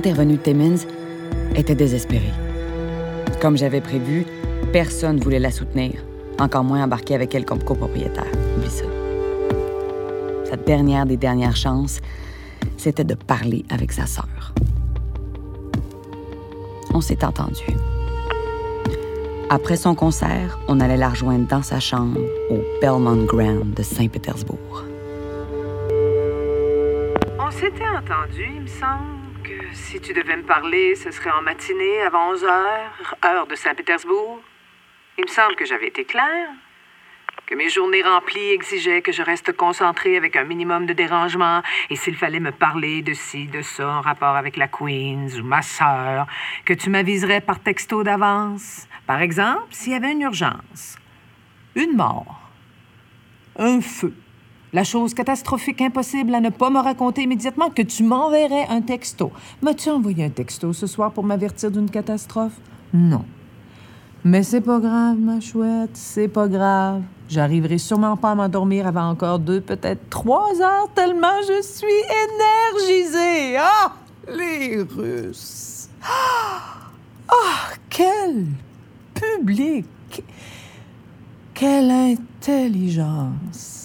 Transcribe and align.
De 0.00 0.36
Timmins, 0.36 0.86
était 1.54 1.74
désespérée. 1.74 2.32
Comme 3.42 3.58
j'avais 3.58 3.82
prévu, 3.82 4.24
personne 4.72 5.16
ne 5.16 5.22
voulait 5.22 5.38
la 5.38 5.50
soutenir, 5.50 6.02
encore 6.38 6.64
moins 6.64 6.82
embarquer 6.82 7.14
avec 7.14 7.34
elle 7.34 7.44
comme 7.44 7.62
copropriétaire. 7.62 8.24
Oublie 8.56 8.70
ça. 8.70 8.84
Sa 10.48 10.56
dernière 10.56 11.04
des 11.04 11.18
dernières 11.18 11.56
chances, 11.56 12.00
c'était 12.78 13.04
de 13.04 13.14
parler 13.14 13.66
avec 13.68 13.92
sa 13.92 14.06
sœur. 14.06 14.54
On 16.94 17.02
s'est 17.02 17.22
entendu. 17.22 17.66
Après 19.50 19.76
son 19.76 19.94
concert, 19.94 20.58
on 20.66 20.80
allait 20.80 20.96
la 20.96 21.10
rejoindre 21.10 21.46
dans 21.46 21.62
sa 21.62 21.78
chambre 21.78 22.20
au 22.48 22.58
Belmont 22.80 23.24
Grand 23.24 23.66
de 23.76 23.82
Saint-Pétersbourg. 23.82 24.84
On 27.38 27.50
s'était 27.50 27.84
entendu, 27.84 28.48
il 28.56 28.62
me 28.62 28.66
semble, 28.66 29.19
si 29.72 30.00
tu 30.00 30.12
devais 30.12 30.36
me 30.36 30.42
parler, 30.42 30.94
ce 30.94 31.10
serait 31.10 31.30
en 31.30 31.42
matinée 31.42 32.02
avant 32.02 32.30
11 32.32 32.44
heures, 32.44 33.16
heure 33.24 33.46
de 33.46 33.54
Saint-Pétersbourg. 33.54 34.40
Il 35.18 35.24
me 35.24 35.30
semble 35.30 35.56
que 35.56 35.64
j'avais 35.64 35.88
été 35.88 36.04
claire 36.04 36.48
que 37.46 37.56
mes 37.56 37.68
journées 37.68 38.02
remplies 38.02 38.50
exigeaient 38.50 39.02
que 39.02 39.10
je 39.10 39.22
reste 39.22 39.52
concentrée 39.56 40.16
avec 40.16 40.36
un 40.36 40.44
minimum 40.44 40.86
de 40.86 40.92
dérangement, 40.92 41.62
et 41.90 41.96
s'il 41.96 42.14
fallait 42.14 42.38
me 42.38 42.52
parler 42.52 43.02
de 43.02 43.12
ci, 43.12 43.46
de 43.46 43.60
ça, 43.60 43.88
en 43.88 44.00
rapport 44.00 44.36
avec 44.36 44.56
la 44.56 44.68
Queens 44.68 45.36
ou 45.36 45.42
ma 45.42 45.60
sœur, 45.60 46.28
que 46.64 46.72
tu 46.72 46.90
m'aviserais 46.90 47.40
par 47.40 47.58
texto 47.58 48.04
d'avance. 48.04 48.86
Par 49.04 49.20
exemple, 49.20 49.66
s'il 49.70 49.92
y 49.92 49.96
avait 49.96 50.12
une 50.12 50.22
urgence, 50.22 50.96
une 51.74 51.96
mort, 51.96 52.40
un 53.58 53.80
feu, 53.80 54.14
la 54.72 54.84
chose 54.84 55.14
catastrophique 55.14 55.80
impossible 55.80 56.34
à 56.34 56.40
ne 56.40 56.50
pas 56.50 56.70
me 56.70 56.78
raconter 56.78 57.22
immédiatement, 57.22 57.70
que 57.70 57.82
tu 57.82 58.02
m'enverrais 58.04 58.66
un 58.68 58.80
texto. 58.80 59.32
M'as-tu 59.62 59.90
envoyé 59.90 60.24
un 60.24 60.30
texto 60.30 60.72
ce 60.72 60.86
soir 60.86 61.12
pour 61.12 61.24
m'avertir 61.24 61.70
d'une 61.70 61.90
catastrophe? 61.90 62.54
Non. 62.92 63.24
Mais 64.22 64.42
c'est 64.42 64.60
pas 64.60 64.78
grave, 64.78 65.16
ma 65.18 65.40
chouette, 65.40 65.90
c'est 65.94 66.28
pas 66.28 66.46
grave. 66.46 67.02
J'arriverai 67.28 67.78
sûrement 67.78 68.16
pas 68.16 68.32
à 68.32 68.34
m'endormir 68.34 68.86
avant 68.86 69.08
encore 69.08 69.38
deux, 69.38 69.60
peut-être 69.60 70.10
trois 70.10 70.60
heures, 70.60 70.88
tellement 70.94 71.40
je 71.46 71.62
suis 71.62 71.86
énergisée. 72.76 73.56
Ah! 73.56 73.94
Les 74.28 74.82
Russes! 74.82 75.88
Ah! 76.02 76.90
Ah! 77.28 77.70
Quel 77.88 78.46
public! 79.14 79.86
Quelle 81.54 81.90
intelligence! 81.90 83.79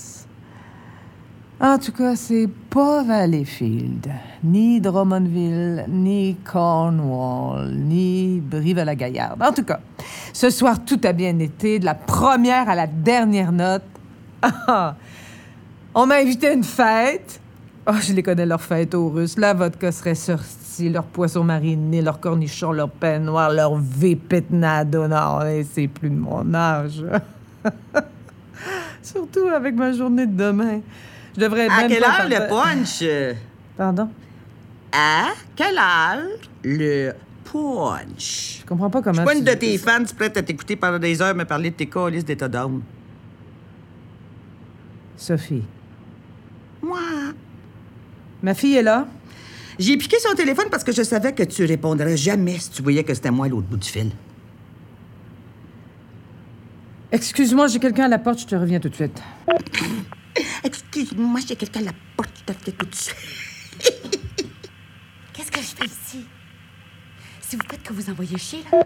En 1.60 1.78
tout 1.78 1.94
cas, 1.94 2.18
c'est 2.18 2.50
pas 2.70 3.04
Valleyfield, 3.04 4.12
ni 4.44 4.82
Drummondville, 4.82 5.86
ni 5.88 6.36
Cornwall, 6.44 7.72
ni 7.74 8.42
Brive-la-Gaillarde. 8.42 9.42
En 9.42 9.54
tout 9.54 9.64
cas, 9.64 9.80
ce 10.34 10.50
soir, 10.50 10.84
tout 10.84 11.00
a 11.06 11.14
bien 11.14 11.40
été, 11.40 11.80
de 11.80 11.86
la 11.86 11.96
première 11.96 12.68
à 12.68 12.76
la 12.76 12.88
dernière 12.88 13.54
note. 13.54 13.84
On 15.96 16.06
m'a 16.06 16.16
invité 16.16 16.48
à 16.48 16.52
une 16.52 16.66
fête. 16.66 17.40
Oh, 17.88 17.94
je 18.02 18.12
les 18.12 18.22
connais, 18.22 18.46
leurs 18.46 18.62
fêtes 18.62 18.94
aux 18.94 19.08
Russes. 19.08 19.38
La 19.38 19.54
vodka 19.54 19.94
serait 19.94 20.16
sortie, 20.16 20.90
leurs 20.90 21.06
poissons 21.06 21.46
marinés, 21.46 22.02
leurs 22.02 22.20
cornichons, 22.20 22.74
leurs 22.74 22.90
pain 22.90 23.20
noir, 23.20 23.52
leur 23.52 23.78
vépetnado. 23.78 25.08
Non, 25.08 25.40
c'est 25.72 25.88
plus 25.88 26.10
de 26.10 26.16
mon 26.16 26.54
âge. 26.54 27.06
Surtout 29.02 29.48
avec 29.56 29.74
ma 29.74 29.94
journée 29.94 30.26
de 30.26 30.36
demain. 30.36 30.82
Je 31.36 31.42
devrais 31.42 31.68
À 31.68 31.78
même 31.82 31.90
quelle 31.90 32.04
heure 32.04 32.28
le 32.30 32.48
punch? 32.48 33.04
Pardon? 33.76 34.10
À 34.92 35.28
quelle 35.56 35.78
heure 35.78 36.28
le 36.64 37.12
punch? 37.44 38.60
Je 38.62 38.66
comprends 38.66 38.90
pas 38.90 39.00
Je 39.00 39.04
comment. 39.04 39.16
suis 39.16 39.26
pas 39.26 39.32
tu 39.34 39.38
une 39.40 39.44
de 39.44 39.54
tes 39.54 39.78
fans 39.78 40.04
prête 40.18 40.38
à 40.38 40.44
t'écouter 40.44 40.76
pendant 40.76 41.00
des 41.00 41.22
heures 41.22 41.36
me 41.36 41.44
parler 41.44 41.72
de 41.72 41.76
tes 41.76 41.88
colis 41.88 42.24
d'état 42.24 42.48
d'âme. 42.48 42.82
Sophie. 45.18 45.64
Moi. 46.82 47.00
Ma 48.42 48.54
fille 48.54 48.76
est 48.76 48.84
là. 48.84 49.08
J'ai 49.78 49.98
piqué 49.98 50.18
son 50.20 50.34
téléphone 50.36 50.68
parce 50.72 50.84
que 50.86 50.94
je 50.94 51.04
savais 51.04 51.34
que 51.34 51.44
tu 51.44 51.66
répondrais 51.66 52.16
jamais 52.16 52.58
si 52.60 52.70
tu 52.72 52.82
voyais 52.82 53.04
que 53.04 53.14
c'était 53.14 53.32
moi 53.32 53.48
à 53.48 53.50
l'autre 53.50 53.68
bout 53.68 53.76
du 53.78 53.90
fil. 53.90 54.12
Excuse-moi, 57.12 57.68
j'ai 57.68 57.80
quelqu'un 57.80 58.06
à 58.06 58.08
la 58.08 58.20
porte, 58.20 58.40
je 58.40 58.46
te 58.46 58.56
reviens 58.56 58.80
tout 58.80 58.90
de 58.90 58.96
suite. 58.96 59.22
Excuse-moi, 60.66 61.42
j'ai 61.48 61.56
quelqu'un 61.56 61.82
à 61.82 61.84
la 61.84 61.92
porte, 62.18 62.32
je 62.40 62.52
te 62.52 62.58
fais 62.58 62.72
tout 62.72 62.88
de 62.88 62.96
suite. 62.96 63.16
Qu'est-ce 65.34 65.52
que 65.52 65.60
je 65.60 65.76
fais 65.76 65.86
ici? 65.86 66.26
Si 67.40 67.56
vous 67.56 67.62
faites 67.70 67.84
que 67.84 67.94
vous 67.94 68.10
envoyez 68.10 68.36
chier, 68.40 68.64
là? 68.72 68.84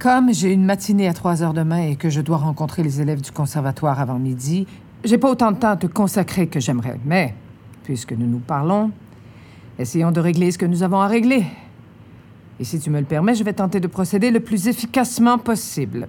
Comme 0.00 0.34
j'ai 0.34 0.52
une 0.52 0.64
matinée 0.64 1.06
à 1.06 1.14
3 1.14 1.44
heures 1.44 1.54
demain 1.54 1.86
et 1.86 1.94
que 1.94 2.10
je 2.10 2.20
dois 2.20 2.38
rencontrer 2.38 2.82
les 2.82 3.00
élèves 3.00 3.20
du 3.20 3.30
conservatoire 3.30 4.00
avant 4.00 4.18
midi, 4.18 4.66
j'ai 5.04 5.16
pas 5.16 5.30
autant 5.30 5.52
de 5.52 5.58
temps 5.58 5.70
à 5.70 5.76
te 5.76 5.86
consacrer 5.86 6.48
que 6.48 6.58
j'aimerais. 6.58 6.98
Mais, 7.04 7.34
puisque 7.84 8.12
nous 8.12 8.26
nous 8.26 8.40
parlons, 8.40 8.90
essayons 9.78 10.10
de 10.10 10.18
régler 10.18 10.50
ce 10.50 10.58
que 10.58 10.66
nous 10.66 10.82
avons 10.82 11.00
à 11.00 11.06
régler. 11.06 11.44
Et 12.58 12.64
si 12.64 12.80
tu 12.80 12.90
me 12.90 12.98
le 12.98 13.06
permets, 13.06 13.36
je 13.36 13.44
vais 13.44 13.52
tenter 13.52 13.78
de 13.78 13.86
procéder 13.86 14.32
le 14.32 14.40
plus 14.40 14.66
efficacement 14.66 15.38
possible. 15.38 16.08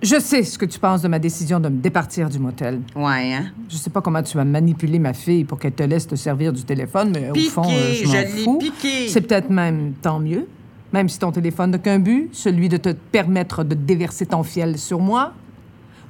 Je 0.00 0.20
sais 0.20 0.44
ce 0.44 0.56
que 0.58 0.64
tu 0.64 0.78
penses 0.78 1.02
de 1.02 1.08
ma 1.08 1.18
décision 1.18 1.58
de 1.58 1.68
me 1.68 1.78
départir 1.80 2.28
du 2.30 2.38
motel. 2.38 2.80
Ouais, 2.94 3.34
hein? 3.34 3.46
Je 3.68 3.76
sais 3.76 3.90
pas 3.90 4.00
comment 4.00 4.22
tu 4.22 4.38
as 4.38 4.44
manipulé 4.44 4.98
ma 5.00 5.12
fille 5.12 5.44
pour 5.44 5.58
qu'elle 5.58 5.72
te 5.72 5.82
laisse 5.82 6.06
te 6.06 6.14
servir 6.14 6.52
du 6.52 6.62
téléphone, 6.62 7.10
mais 7.12 7.30
Piqué, 7.32 7.48
au 7.48 7.50
fond, 7.50 7.62
euh, 7.68 7.94
je 7.94 8.06
m'en 8.06 8.44
fous. 8.44 8.58
piqué. 8.58 9.08
C'est 9.08 9.22
peut-être 9.22 9.50
même 9.50 9.94
tant 10.00 10.20
mieux. 10.20 10.46
Même 10.92 11.08
si 11.08 11.18
ton 11.18 11.32
téléphone 11.32 11.72
n'a 11.72 11.78
qu'un 11.78 11.98
but, 11.98 12.30
celui 12.32 12.68
de 12.68 12.76
te 12.76 12.90
permettre 12.90 13.64
de 13.64 13.74
déverser 13.74 14.24
ton 14.24 14.42
fiel 14.44 14.78
sur 14.78 15.00
moi. 15.00 15.32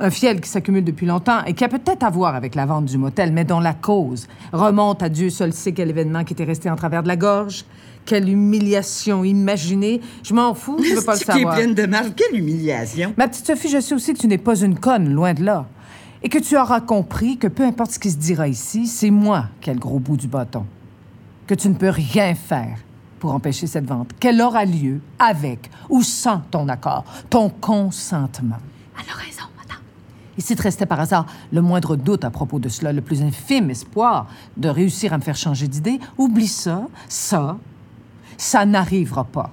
Un 0.01 0.11
fiel 0.11 0.41
qui 0.41 0.49
s'accumule 0.49 0.85
depuis 0.85 1.07
longtemps 1.07 1.45
et 1.45 1.55
qui 1.55 1.65
a 1.65 1.69
peut-être 1.69 2.05
à 2.05 2.11
voir 2.11 2.37
avec 2.37 2.55
la 2.55 2.67
vente 2.67 2.85
du 2.85 2.99
motel, 2.99 3.33
mais 3.33 3.45
dont 3.45 3.59
la 3.59 3.75
cause 3.75 4.29
remonte 4.53 5.03
à 5.03 5.09
Dieu 5.09 5.29
seul 5.29 5.53
sait 5.53 5.73
quel 5.73 5.91
événement 5.91 6.23
qui 6.23 6.35
était 6.35 6.45
resté 6.45 6.71
en 6.71 6.77
travers 6.77 7.03
de 7.03 7.09
la 7.09 7.17
gorge. 7.17 7.65
Quelle 8.05 8.29
humiliation 8.29 9.25
imaginée. 9.25 10.01
Je 10.23 10.35
m'en 10.35 10.55
fous, 10.55 10.79
je 10.83 10.95
veux 10.95 11.03
pas 11.03 11.15
le 11.15 11.19
C'est 11.19 11.25
qui 11.25 11.31
est 11.31 11.35
savoir. 11.35 11.57
pleine 11.57 11.75
de 11.75 11.85
marge? 11.87 12.13
Quelle 12.17 12.39
humiliation? 12.39 13.13
Ma 13.17 13.27
petite 13.29 13.47
Sophie, 13.47 13.69
je 13.69 13.81
sais 13.81 13.95
aussi 13.95 14.15
que 14.15 14.19
tu 14.19 14.29
n'es 14.29 14.39
pas 14.39 14.59
une 14.61 14.79
conne, 14.79 15.13
loin 15.13 15.35
de 15.35 15.43
là. 15.45 15.67
Et 16.23 16.29
que 16.29 16.39
tu 16.39 16.57
auras 16.57 16.81
compris 16.81 17.37
que 17.37 17.49
peu 17.49 17.65
importe 17.65 17.91
ce 17.91 17.99
qui 17.99 18.11
se 18.11 18.17
dira 18.17 18.49
ici, 18.49 18.87
c'est 18.87 19.11
moi 19.11 19.47
qui 19.61 19.71
ai 19.71 19.75
le 19.75 19.81
gros 19.81 19.99
bout 19.99 20.17
du 20.17 20.29
bâton. 20.29 20.65
Que 21.47 21.55
tu 21.55 21.69
ne 21.69 21.75
peux 21.75 21.91
rien 21.91 22.35
faire 22.35 22.79
pour 23.19 23.35
empêcher 23.35 23.67
cette 23.67 23.87
vente, 23.87 24.11
qu'elle 24.21 24.41
aura 24.41 24.65
lieu 24.65 25.01
avec 25.19 25.71
ou 25.91 26.03
sans 26.03 26.39
ton 26.51 26.69
accord, 26.69 27.05
ton 27.29 27.51
consentement. 27.51 28.59
Elle 28.97 29.11
a 29.13 29.17
raison. 29.17 29.43
Et 30.39 30.41
si 30.41 30.55
te 30.55 30.63
restait 30.63 30.87
par 30.87 31.01
hasard 31.01 31.27
le 31.53 31.61
moindre 31.61 31.97
doute 31.97 32.25
à 32.25 32.31
propos 32.31 32.61
de 32.61 32.69
cela, 32.69 32.93
le 32.93 33.03
plus 33.03 33.23
infime 33.23 33.71
espoir 33.71 34.29
de 34.57 34.69
réussir 34.69 35.13
à 35.13 35.19
me 35.19 35.23
faire 35.23 35.37
changer 35.37 35.67
d'idée, 35.67 35.99
oublie 36.17 36.47
ça, 36.47 36.87
ça, 37.09 37.59
ça 38.37 38.65
n'arrivera 38.65 39.25
pas. 39.25 39.53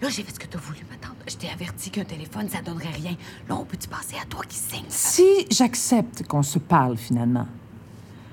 Là, 0.00 0.08
j'ai 0.08 0.22
fait 0.22 0.34
ce 0.34 0.40
que 0.40 0.46
t'as 0.46 0.58
voulu, 0.58 0.80
ma 0.90 0.96
tante. 0.96 1.16
Je 1.28 1.36
t'ai 1.36 1.48
averti 1.50 1.90
qu'un 1.90 2.04
téléphone, 2.04 2.48
ça 2.48 2.62
donnerait 2.62 2.90
rien. 2.90 3.16
Là, 3.48 3.56
on 3.56 3.64
peut-tu 3.64 3.86
passer 3.88 4.16
à 4.20 4.24
toi 4.26 4.42
qui 4.48 4.56
signe? 4.56 4.84
Si 4.88 5.46
j'accepte 5.50 6.26
qu'on 6.26 6.42
se 6.42 6.58
parle 6.58 6.96
finalement, 6.96 7.46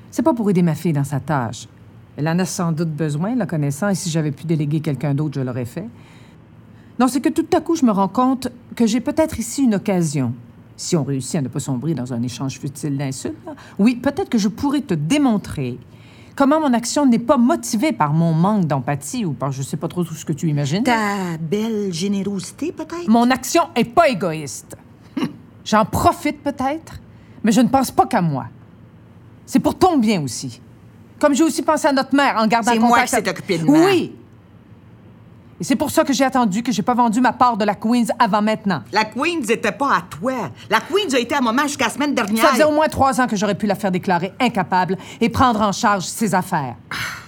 c'est 0.09 0.23
pas 0.23 0.33
pour 0.33 0.49
aider 0.49 0.61
ma 0.61 0.75
fille 0.75 0.93
dans 0.93 1.03
sa 1.03 1.19
tâche. 1.19 1.67
Elle 2.17 2.27
en 2.27 2.39
a 2.39 2.45
sans 2.45 2.71
doute 2.71 2.91
besoin, 2.91 3.35
la 3.35 3.45
connaissant, 3.45 3.89
et 3.89 3.95
si 3.95 4.09
j'avais 4.09 4.31
pu 4.31 4.45
déléguer 4.45 4.81
quelqu'un 4.81 5.13
d'autre, 5.13 5.35
je 5.35 5.41
l'aurais 5.41 5.65
fait. 5.65 5.87
Non, 6.99 7.07
c'est 7.07 7.21
que 7.21 7.29
tout 7.29 7.47
à 7.55 7.61
coup, 7.61 7.75
je 7.75 7.85
me 7.85 7.91
rends 7.91 8.09
compte 8.09 8.49
que 8.75 8.85
j'ai 8.85 8.99
peut-être 8.99 9.39
ici 9.39 9.63
une 9.63 9.75
occasion. 9.75 10.33
Si 10.77 10.95
on 10.95 11.03
réussit 11.03 11.35
à 11.35 11.41
ne 11.41 11.47
pas 11.47 11.59
sombrer 11.59 11.93
dans 11.93 12.13
un 12.13 12.21
échange 12.23 12.59
futile 12.59 12.97
d'insultes, 12.97 13.35
oui, 13.77 13.95
peut-être 13.95 14.29
que 14.29 14.37
je 14.37 14.47
pourrais 14.47 14.81
te 14.81 14.93
démontrer 14.93 15.77
comment 16.35 16.59
mon 16.59 16.73
action 16.73 17.05
n'est 17.05 17.19
pas 17.19 17.37
motivée 17.37 17.91
par 17.91 18.13
mon 18.13 18.33
manque 18.33 18.65
d'empathie 18.65 19.25
ou 19.25 19.33
par 19.33 19.51
je 19.51 19.61
sais 19.61 19.77
pas 19.77 19.87
trop 19.87 20.03
tout 20.03 20.13
ce 20.13 20.25
que 20.25 20.33
tu 20.33 20.49
imagines. 20.49 20.83
Ta 20.83 21.37
belle 21.39 21.93
générosité, 21.93 22.71
peut-être? 22.71 23.07
Mon 23.07 23.29
action 23.29 23.63
est 23.75 23.85
pas 23.85 24.09
égoïste. 24.09 24.75
J'en 25.65 25.85
profite 25.85 26.41
peut-être, 26.41 26.99
mais 27.43 27.51
je 27.51 27.61
ne 27.61 27.67
pense 27.67 27.91
pas 27.91 28.05
qu'à 28.05 28.21
moi. 28.21 28.45
C'est 29.45 29.59
pour 29.59 29.77
ton 29.77 29.97
bien 29.97 30.21
aussi. 30.21 30.61
Comme 31.19 31.35
j'ai 31.35 31.43
aussi 31.43 31.61
pensé 31.61 31.87
à 31.87 31.93
notre 31.93 32.15
mère 32.15 32.37
en 32.37 32.47
gardant 32.47 32.71
C'est 32.71 32.79
contact... 32.79 32.89
moi 32.89 33.03
qui 33.03 33.47
s'est 33.47 33.57
de 33.59 33.65
moi. 33.65 33.85
Oui. 33.85 34.15
Et 35.61 35.63
c'est 35.63 35.75
pour 35.75 35.91
ça 35.91 36.03
que 36.03 36.11
j'ai 36.11 36.23
attendu 36.23 36.63
que 36.63 36.71
j'ai 36.71 36.81
pas 36.81 36.95
vendu 36.95 37.21
ma 37.21 37.33
part 37.33 37.55
de 37.55 37.63
la 37.63 37.75
Queens 37.75 38.05
avant 38.17 38.41
maintenant. 38.41 38.81
La 38.91 39.05
Queen 39.05 39.41
n'était 39.41 39.71
pas 39.71 39.97
à 39.97 40.01
toi. 40.09 40.49
La 40.71 40.79
Queen 40.79 41.13
a 41.13 41.19
été 41.19 41.35
à 41.35 41.41
maman 41.41 41.61
jusqu'à 41.67 41.85
la 41.85 41.91
semaine 41.91 42.15
dernière. 42.15 42.43
Ça 42.43 42.53
faisait 42.53 42.63
au 42.63 42.71
moins 42.71 42.87
trois 42.87 43.21
ans 43.21 43.27
que 43.27 43.35
j'aurais 43.35 43.53
pu 43.53 43.67
la 43.67 43.75
faire 43.75 43.91
déclarer 43.91 44.33
incapable 44.39 44.97
et 45.19 45.29
prendre 45.29 45.61
en 45.61 45.71
charge 45.71 46.05
ses 46.05 46.33
affaires. 46.33 46.77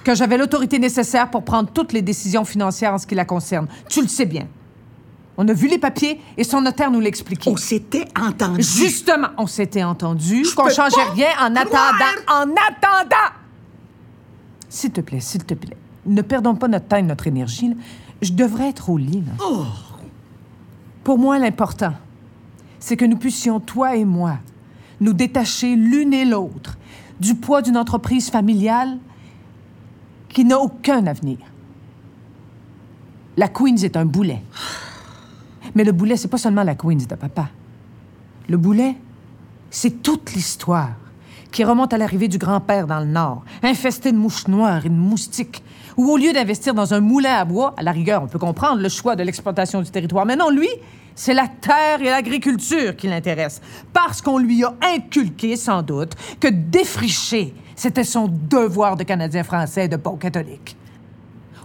Que 0.04 0.16
j'avais 0.16 0.40
l'autorité 0.40 0.80
nécessaire 0.80 1.30
pour 1.30 1.44
prendre 1.46 1.70
toutes 1.72 1.94
les 1.94 2.02
décisions 2.02 2.44
financières 2.44 2.96
en 2.96 2.98
ce 2.98 3.06
qui 3.06 3.14
la 3.14 3.24
concerne. 3.24 3.68
Tu 3.88 4.02
le 4.02 4.08
sais 4.08 4.26
bien. 4.26 4.48
On 5.38 5.48
a 5.48 5.54
vu 5.54 5.68
les 5.68 5.78
papiers 5.78 6.20
et 6.36 6.44
son 6.44 6.62
notaire 6.62 6.90
nous 6.90 7.02
l'a 7.02 7.10
expliqué. 7.10 7.52
On 7.52 7.56
s'était 7.56 8.08
entendu. 8.20 8.64
Justement, 8.64 9.28
on 9.38 9.46
s'était 9.46 9.84
entendu 9.84 10.44
qu'on 10.56 10.70
changeait 10.70 11.04
rien 11.14 11.30
en 11.40 11.56
attendant. 11.56 12.16
En 12.28 12.50
attendant! 12.50 13.32
S'il 14.70 14.90
te 14.92 15.02
plaît, 15.02 15.20
s'il 15.20 15.44
te 15.44 15.54
plaît. 15.54 15.78
Ne 16.08 16.24
perdons 16.24 16.56
pas 16.56 16.68
notre 16.68 16.88
temps 16.88 16.98
et 16.98 17.04
notre 17.04 17.28
énergie. 17.28 17.70
là. 17.70 17.76
Je 18.24 18.34
devrais 18.34 18.70
être 18.70 18.90
au 18.90 18.98
lit. 18.98 19.24
là. 19.26 19.34
Oh! 19.46 19.66
Pour 21.04 21.18
moi, 21.18 21.38
l'important, 21.38 21.94
c'est 22.80 22.96
que 22.96 23.06
nous 23.06 23.18
puissions, 23.18 23.60
toi 23.60 23.96
et 23.96 24.06
moi, 24.06 24.38
nous 25.02 25.14
détacher 25.14 25.76
l'une 25.76 26.14
et 26.14 26.26
l'autre 26.26 26.78
du 27.20 27.36
poids 27.36 27.62
d'une 27.62 27.78
entreprise 27.78 28.30
familiale 28.30 28.98
qui 30.30 30.46
n'a 30.46 30.58
aucun 30.60 31.06
avenir. 31.06 31.38
La 33.36 33.48
Queens 33.50 33.78
est 33.84 33.98
un 33.98 34.06
boulet. 34.06 34.42
Mais 35.76 35.84
le 35.84 35.92
boulet, 35.92 36.18
c'est 36.18 36.28
pas 36.28 36.38
seulement 36.38 36.64
la 36.64 36.76
Queens 36.76 37.06
de 37.08 37.16
papa. 37.16 37.50
Le 38.48 38.58
boulet, 38.58 38.96
c'est 39.70 40.02
toute 40.04 40.34
l'histoire 40.34 40.92
qui 41.52 41.64
remonte 41.64 41.94
à 41.94 41.98
l'arrivée 41.98 42.28
du 42.28 42.38
grand-père 42.38 42.88
dans 42.88 43.00
le 43.00 43.06
Nord, 43.06 43.44
infesté 43.62 44.12
de 44.12 44.18
mouches 44.18 44.48
noires 44.48 44.86
et 44.86 44.90
de 44.90 44.94
moustiques, 44.96 45.64
où 45.98 46.10
au 46.12 46.18
lieu 46.18 46.34
d'investir 46.34 46.74
dans 46.74 46.94
un 46.94 47.00
moulin 47.00 47.36
à 47.36 47.46
bois, 47.46 47.74
à 47.78 47.84
la 47.84 47.92
rigueur, 47.92 48.24
on 48.24 48.28
peut 48.28 48.40
comprendre 48.40 48.82
le 48.82 48.90
choix 48.90 49.16
de 49.16 49.24
l'exploitation 49.24 49.82
du 49.82 49.90
territoire, 49.90 50.26
mais 50.26 50.36
non, 50.36 50.50
lui, 50.50 50.70
c'est 51.16 51.34
la 51.34 51.48
terre 51.48 52.02
et 52.02 52.10
l'agriculture 52.10 52.96
qui 52.96 53.08
l'intéressent, 53.08 53.62
parce 53.92 54.22
qu'on 54.22 54.38
lui 54.38 54.64
a 54.64 54.74
inculqué, 54.96 55.56
sans 55.56 55.82
doute, 55.82 56.14
que 56.40 56.48
défricher, 56.48 57.54
c'était 57.76 58.04
son 58.04 58.28
devoir 58.28 58.96
de 58.96 59.04
Canadien 59.04 59.44
français 59.44 59.86
et 59.86 59.88
de 59.88 59.98
bon 59.98 60.16
catholique. 60.16 60.76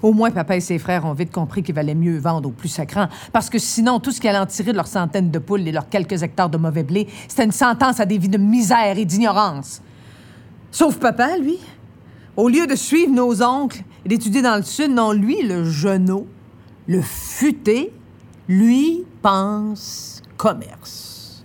Au 0.03 0.13
moins, 0.13 0.31
papa 0.31 0.57
et 0.57 0.61
ses 0.61 0.79
frères 0.79 1.05
ont 1.07 1.13
vite 1.13 1.33
compris 1.33 1.63
qu'il 1.63 1.75
valait 1.75 1.95
mieux 1.95 2.19
vendre 2.19 2.49
au 2.49 2.53
plus 2.53 2.69
sacrant, 2.69 3.09
parce 3.33 3.51
que 3.51 3.59
sinon, 3.59 3.99
tout 3.99 4.13
ce 4.13 4.27
allaient 4.29 4.39
en 4.39 4.47
tirer 4.47 4.73
de 4.73 4.77
leurs 4.77 4.87
centaines 4.87 5.31
de 5.31 5.39
poules 5.39 5.67
et 5.67 5.73
leurs 5.73 5.89
quelques 5.89 6.23
hectares 6.23 6.51
de 6.51 6.59
mauvais 6.59 6.85
blé, 6.85 7.09
c'était 7.27 7.45
une 7.45 7.53
sentence 7.53 7.99
à 7.99 8.07
des 8.07 8.19
vies 8.19 8.29
de 8.29 8.39
misère 8.39 8.97
et 8.97 9.05
d'ignorance. 9.05 9.83
Sauf 10.71 10.99
papa, 10.99 11.37
lui. 11.39 11.59
Au 12.39 12.49
lieu 12.49 12.69
de 12.69 12.77
suivre 12.77 13.13
nos 13.13 13.43
oncles 13.43 13.83
et 14.05 14.09
d'étudier 14.11 14.43
dans 14.43 14.55
le 14.55 14.63
Sud, 14.63 14.93
non, 14.93 15.11
lui, 15.11 15.43
le 15.43 15.65
genou, 15.65 16.29
le 16.87 17.03
futé, 17.03 17.93
lui 18.47 19.05
pense 19.21 20.23
commerce. 20.37 21.45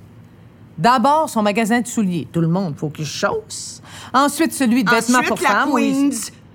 D'abord, 0.78 1.32
son 1.32 1.42
magasin 1.42 1.82
de 1.82 1.88
souliers. 1.88 2.28
Tout 2.32 2.42
le 2.42 2.48
monde, 2.48 2.76
faut 2.78 2.92
qu'il 2.92 3.08
chausse. 3.08 3.82
Ensuite, 4.14 4.54
celui 4.54 4.84
de 4.84 4.92
vêtements 4.92 5.18
Ensuite, 5.18 5.30
pour 5.30 5.42
la 5.42 5.50
femmes. 5.50 5.70
oui. 5.72 6.12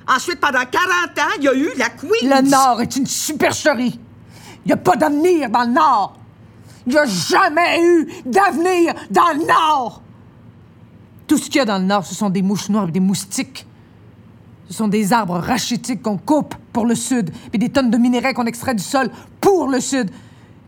Ensuite, 0.06 0.38
pendant 0.38 0.60
40 0.60 0.70
ans, 1.18 1.34
il 1.38 1.42
y 1.42 1.48
a 1.48 1.54
eu 1.54 1.70
la 1.76 1.88
Queens. 1.88 2.08
le 2.22 2.48
Nord 2.48 2.80
est 2.80 2.94
une 2.94 3.06
supercherie. 3.06 3.98
Il 4.64 4.68
n'y 4.68 4.72
a 4.72 4.76
pas 4.76 4.94
d'avenir 4.94 5.50
dans 5.50 5.64
le 5.64 5.72
Nord. 5.72 6.16
Il 6.86 6.92
n'y 6.92 6.98
a 6.98 7.06
jamais 7.06 7.82
eu 7.82 8.08
d'avenir 8.24 8.94
dans 9.10 9.32
le 9.34 9.44
Nord. 9.48 10.00
Tout 11.26 11.38
ce 11.38 11.46
qu'il 11.46 11.56
y 11.56 11.60
a 11.60 11.64
dans 11.64 11.78
le 11.78 11.84
Nord, 11.86 12.06
ce 12.06 12.14
sont 12.14 12.30
des 12.30 12.42
mouches 12.42 12.68
noires 12.68 12.88
et 12.88 12.92
des 12.92 13.00
moustiques. 13.00 13.66
Ce 14.68 14.74
sont 14.74 14.88
des 14.88 15.12
arbres 15.12 15.38
rachitiques 15.38 16.02
qu'on 16.02 16.18
coupe 16.18 16.54
pour 16.72 16.84
le 16.84 16.94
Sud 16.94 17.30
et 17.52 17.58
des 17.58 17.70
tonnes 17.70 17.90
de 17.90 17.96
minerais 17.96 18.34
qu'on 18.34 18.46
extrait 18.46 18.74
du 18.74 18.82
sol 18.82 19.10
pour 19.40 19.68
le 19.68 19.80
Sud. 19.80 20.10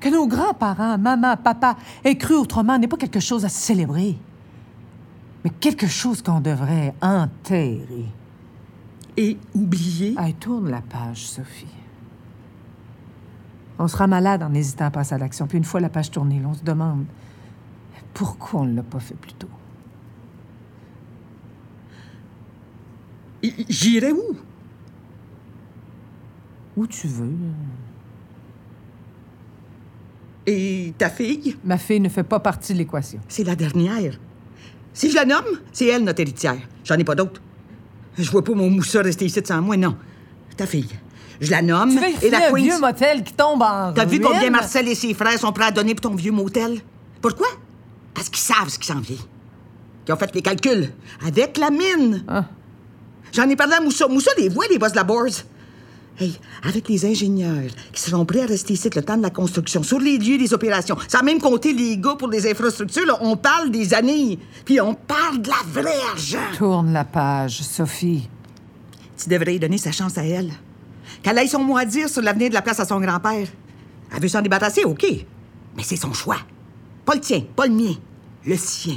Que 0.00 0.08
nos 0.08 0.26
grands-parents, 0.26 0.96
maman, 0.96 1.36
papa, 1.36 1.76
aient 2.02 2.16
cru 2.16 2.34
autrement 2.34 2.78
n'est 2.78 2.88
pas 2.88 2.96
quelque 2.96 3.20
chose 3.20 3.44
à 3.44 3.50
célébrer, 3.50 4.16
mais 5.44 5.50
quelque 5.50 5.86
chose 5.86 6.22
qu'on 6.22 6.40
devrait 6.40 6.94
enterrer. 7.02 8.06
Et 9.18 9.36
oublier? 9.54 10.14
Hey, 10.18 10.32
tourne 10.34 10.70
la 10.70 10.80
page, 10.80 11.26
Sophie. 11.26 11.66
On 13.78 13.88
sera 13.88 14.06
malade 14.06 14.42
en 14.42 14.54
hésitant 14.54 14.86
à 14.86 14.90
passer 14.90 15.14
à 15.14 15.18
l'action. 15.18 15.46
Puis 15.46 15.58
une 15.58 15.64
fois 15.64 15.80
la 15.80 15.90
page 15.90 16.10
tournée, 16.10 16.40
on 16.46 16.54
se 16.54 16.62
demande 16.62 17.04
pourquoi 18.14 18.60
on 18.60 18.64
ne 18.64 18.76
l'a 18.76 18.82
pas 18.82 19.00
fait 19.00 19.14
plus 19.14 19.34
tôt. 19.34 19.48
I- 23.58 23.66
J'irais 23.68 24.12
où? 24.12 24.36
Où 26.76 26.86
tu 26.86 27.06
veux. 27.06 27.30
Et 30.46 30.94
ta 30.98 31.10
fille? 31.10 31.56
Ma 31.64 31.78
fille 31.78 32.00
ne 32.00 32.08
fait 32.08 32.22
pas 32.24 32.40
partie 32.40 32.72
de 32.72 32.78
l'équation. 32.78 33.20
C'est 33.28 33.44
la 33.44 33.54
dernière. 33.54 34.18
Si 34.92 35.10
je 35.10 35.14
la 35.14 35.24
nomme, 35.24 35.44
c'est 35.72 35.86
elle 35.86 36.04
notre 36.04 36.20
héritière. 36.20 36.56
J'en 36.84 36.96
ai 36.96 37.04
pas 37.04 37.14
d'autre. 37.14 37.40
Je 38.18 38.28
vois 38.30 38.42
pas 38.42 38.54
mon 38.54 38.68
moussa 38.70 39.02
rester 39.02 39.26
ici 39.26 39.40
sans 39.44 39.60
moi, 39.62 39.76
non. 39.76 39.96
Ta 40.56 40.66
fille. 40.66 40.88
Je 41.40 41.50
la 41.50 41.62
nomme. 41.62 41.90
Tu 41.92 41.98
fais 41.98 42.26
et 42.26 42.30
la 42.30 42.48
un 42.48 42.50
Queens. 42.50 42.56
vieux 42.62 42.80
motel 42.80 43.22
qui 43.22 43.32
tombe 43.32 43.62
en 43.62 43.92
T'as 43.92 44.04
vu 44.04 44.20
combien 44.20 44.50
Marcel 44.50 44.88
et 44.88 44.94
ses 44.94 45.14
frères 45.14 45.38
sont 45.38 45.52
prêts 45.52 45.66
à 45.66 45.70
donner 45.70 45.94
pour 45.94 46.10
ton 46.10 46.16
vieux 46.16 46.32
motel? 46.32 46.80
Pourquoi? 47.22 47.46
Parce 48.14 48.28
qu'ils 48.28 48.38
savent 48.42 48.68
ce 48.68 48.78
qui 48.78 48.86
s'en 48.86 49.00
vient. 49.00 49.16
Ils 50.08 50.12
ont 50.12 50.16
fait 50.16 50.34
les 50.34 50.42
calculs. 50.42 50.90
Avec 51.24 51.56
la 51.56 51.70
mine. 51.70 52.24
Ah. 52.26 52.46
J'en 53.32 53.48
ai 53.48 53.56
parlé 53.56 53.74
à 53.74 53.80
Moussa. 53.80 54.08
Moussa 54.08 54.30
les 54.38 54.48
voit, 54.48 54.66
les 54.70 54.78
boss 54.78 54.92
de 54.92 54.96
la 54.96 55.04
Bourse. 55.04 55.44
Hey, 56.18 56.38
avec 56.62 56.88
les 56.88 57.06
ingénieurs 57.06 57.70
qui 57.92 58.02
seront 58.02 58.26
prêts 58.26 58.42
à 58.42 58.46
rester 58.46 58.74
ici 58.74 58.90
le 58.94 59.02
temps 59.02 59.16
de 59.16 59.22
la 59.22 59.30
construction, 59.30 59.82
sur 59.82 59.98
les 59.98 60.18
lieux 60.18 60.36
des 60.36 60.52
opérations, 60.52 60.98
sans 61.08 61.22
même 61.22 61.40
compter 61.40 61.72
les 61.72 61.96
gars 61.96 62.14
pour 62.18 62.28
les 62.28 62.50
infrastructures, 62.50 63.06
là, 63.06 63.16
on 63.22 63.38
parle 63.38 63.70
des 63.70 63.94
années. 63.94 64.38
Puis 64.66 64.80
on 64.82 64.94
parle 64.94 65.40
de 65.40 65.48
la 65.48 65.82
vraie 65.82 65.98
argent. 66.10 66.38
Tourne 66.58 66.92
la 66.92 67.04
page, 67.04 67.62
Sophie. 67.62 68.28
Tu 69.16 69.30
devrais 69.30 69.52
lui 69.52 69.58
donner 69.58 69.78
sa 69.78 69.92
chance 69.92 70.18
à 70.18 70.24
elle. 70.24 70.50
Qu'elle 71.22 71.38
ait 71.38 71.46
son 71.46 71.60
mot 71.60 71.78
à 71.78 71.86
dire 71.86 72.08
sur 72.08 72.22
l'avenir 72.22 72.50
de 72.50 72.54
la 72.54 72.62
place 72.62 72.80
à 72.80 72.84
son 72.84 73.00
grand-père. 73.00 73.48
Elle 74.14 74.20
veut 74.20 74.28
s'en 74.28 74.42
débarrasser, 74.42 74.84
OK. 74.84 75.06
Mais 75.76 75.82
c'est 75.82 75.96
son 75.96 76.12
choix. 76.12 76.38
Pas 77.06 77.14
le 77.14 77.20
tien, 77.20 77.42
pas 77.56 77.66
le 77.66 77.72
mien. 77.72 77.94
Le 78.44 78.56
sien. 78.56 78.96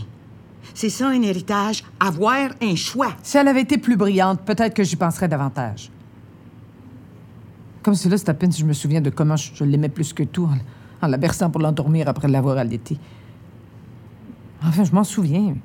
C'est 0.73 0.89
ça, 0.89 1.09
un 1.09 1.21
héritage. 1.21 1.83
Avoir 1.99 2.49
un 2.61 2.75
choix. 2.75 3.13
Si 3.21 3.37
elle 3.37 3.47
avait 3.47 3.61
été 3.61 3.77
plus 3.77 3.95
brillante, 3.95 4.41
peut-être 4.41 4.73
que 4.73 4.83
j'y 4.83 4.95
penserais 4.95 5.27
davantage. 5.27 5.91
Comme 7.83 7.95
cela, 7.95 8.17
c'est 8.17 8.29
à 8.29 8.33
peine 8.33 8.51
si 8.51 8.61
je 8.61 8.65
me 8.65 8.73
souviens 8.73 9.01
de 9.01 9.09
comment 9.09 9.35
je, 9.35 9.53
je 9.53 9.63
l'aimais 9.63 9.89
plus 9.89 10.13
que 10.13 10.23
tout, 10.23 10.45
en, 10.45 10.57
en 11.05 11.07
la 11.07 11.17
berçant 11.17 11.49
pour 11.49 11.61
l'endormir 11.61 12.07
après 12.07 12.27
l'avoir 12.27 12.57
allaitée. 12.57 12.97
Enfin, 14.63 14.83
je 14.83 14.91
m'en 14.93 15.03
souviens. 15.03 15.55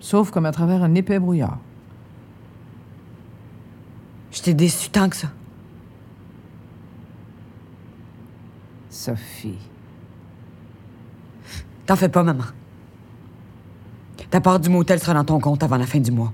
Sauf 0.00 0.30
comme 0.30 0.46
à 0.46 0.52
travers 0.52 0.82
un 0.82 0.94
épais 0.94 1.18
brouillard. 1.18 1.58
Je 4.30 4.40
t'ai 4.42 4.54
déçu 4.54 4.90
tant 4.90 5.08
que 5.08 5.16
ça. 5.16 5.28
Sophie. 8.88 9.58
T'en 11.86 11.96
fais 11.96 12.08
pas, 12.08 12.22
maman. 12.22 12.44
Ta 14.36 14.42
part 14.42 14.60
du 14.60 14.68
motel 14.68 15.00
sera 15.00 15.14
dans 15.14 15.24
ton 15.24 15.40
compte 15.40 15.62
avant 15.62 15.78
la 15.78 15.86
fin 15.86 15.98
du 15.98 16.10
mois. 16.10 16.30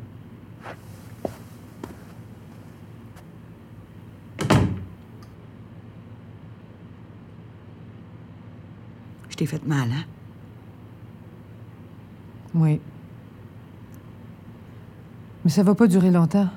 Je 9.29 9.37
t'ai 9.37 9.47
fait 9.47 9.65
mal, 9.65 9.89
hein? 9.93 10.03
Oui. 12.57 12.81
Mais 15.45 15.51
ça 15.53 15.63
va 15.63 15.77
pas 15.77 15.87
durer 15.87 16.11
longtemps. 16.11 16.49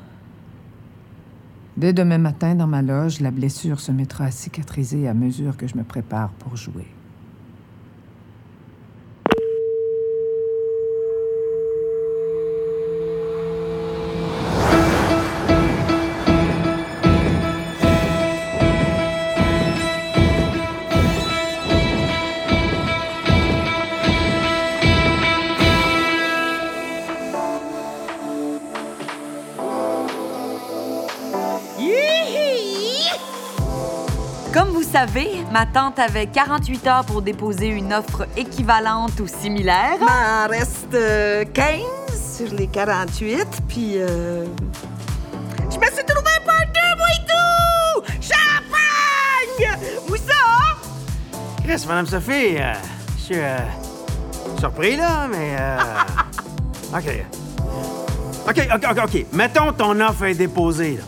Dès 1.78 1.94
demain 1.94 2.18
matin, 2.18 2.56
dans 2.56 2.66
ma 2.66 2.82
loge, 2.82 3.20
la 3.20 3.30
blessure 3.30 3.80
se 3.80 3.92
mettra 3.92 4.26
à 4.26 4.32
cicatriser 4.32 5.08
à 5.08 5.14
mesure 5.14 5.56
que 5.58 5.68
je 5.68 5.78
me 5.78 5.84
prépare 5.84 6.32
pour 6.40 6.58
jouer. 6.58 6.88
Tante 35.76 36.00
avait 36.00 36.28
48 36.28 36.88
heures 36.88 37.04
pour 37.04 37.22
déposer 37.22 37.68
une 37.68 37.92
offre 37.92 38.26
équivalente 38.38 39.20
ou 39.20 39.28
similaire. 39.28 39.98
Il 40.00 40.06
m'en 40.06 40.48
reste 40.48 40.94
euh, 40.94 41.44
15 41.54 41.82
sur 42.38 42.54
les 42.56 42.68
48, 42.68 43.46
puis... 43.68 43.96
euh, 43.98 44.46
Je 45.70 45.78
me 45.78 45.86
suis 45.88 46.06
trouvé 46.06 46.30
un 46.38 46.46
partenaire, 46.46 46.96
moi 46.98 47.08
et 47.14 47.26
tout! 47.28 48.14
Champagne! 48.22 49.78
Où 50.10 50.16
ça? 50.16 50.78
Chris, 51.66 51.84
Madame 51.90 52.06
Sophie, 52.06 52.56
euh, 52.58 52.74
je 53.18 53.22
suis 53.24 53.36
euh, 53.38 53.58
surpris, 54.58 54.96
là, 54.96 55.28
mais... 55.30 55.58
euh, 55.60 55.78
OK. 56.98 57.26
OK, 58.48 58.68
OK, 58.76 58.86
OK, 58.92 58.98
OK. 59.04 59.26
Mettons 59.34 59.74
ton 59.74 60.00
offre 60.00 60.24
est 60.24 60.36
déposée, 60.36 61.00
là. 61.00 61.04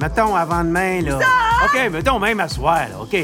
Mettons 0.00 0.34
avant 0.34 0.64
demain, 0.64 1.02
là. 1.02 1.20
OK, 1.64 1.88
mettons 1.92 2.18
même 2.18 2.40
à 2.40 2.48
soir, 2.48 2.80
là, 2.90 3.00
OK. 3.00 3.16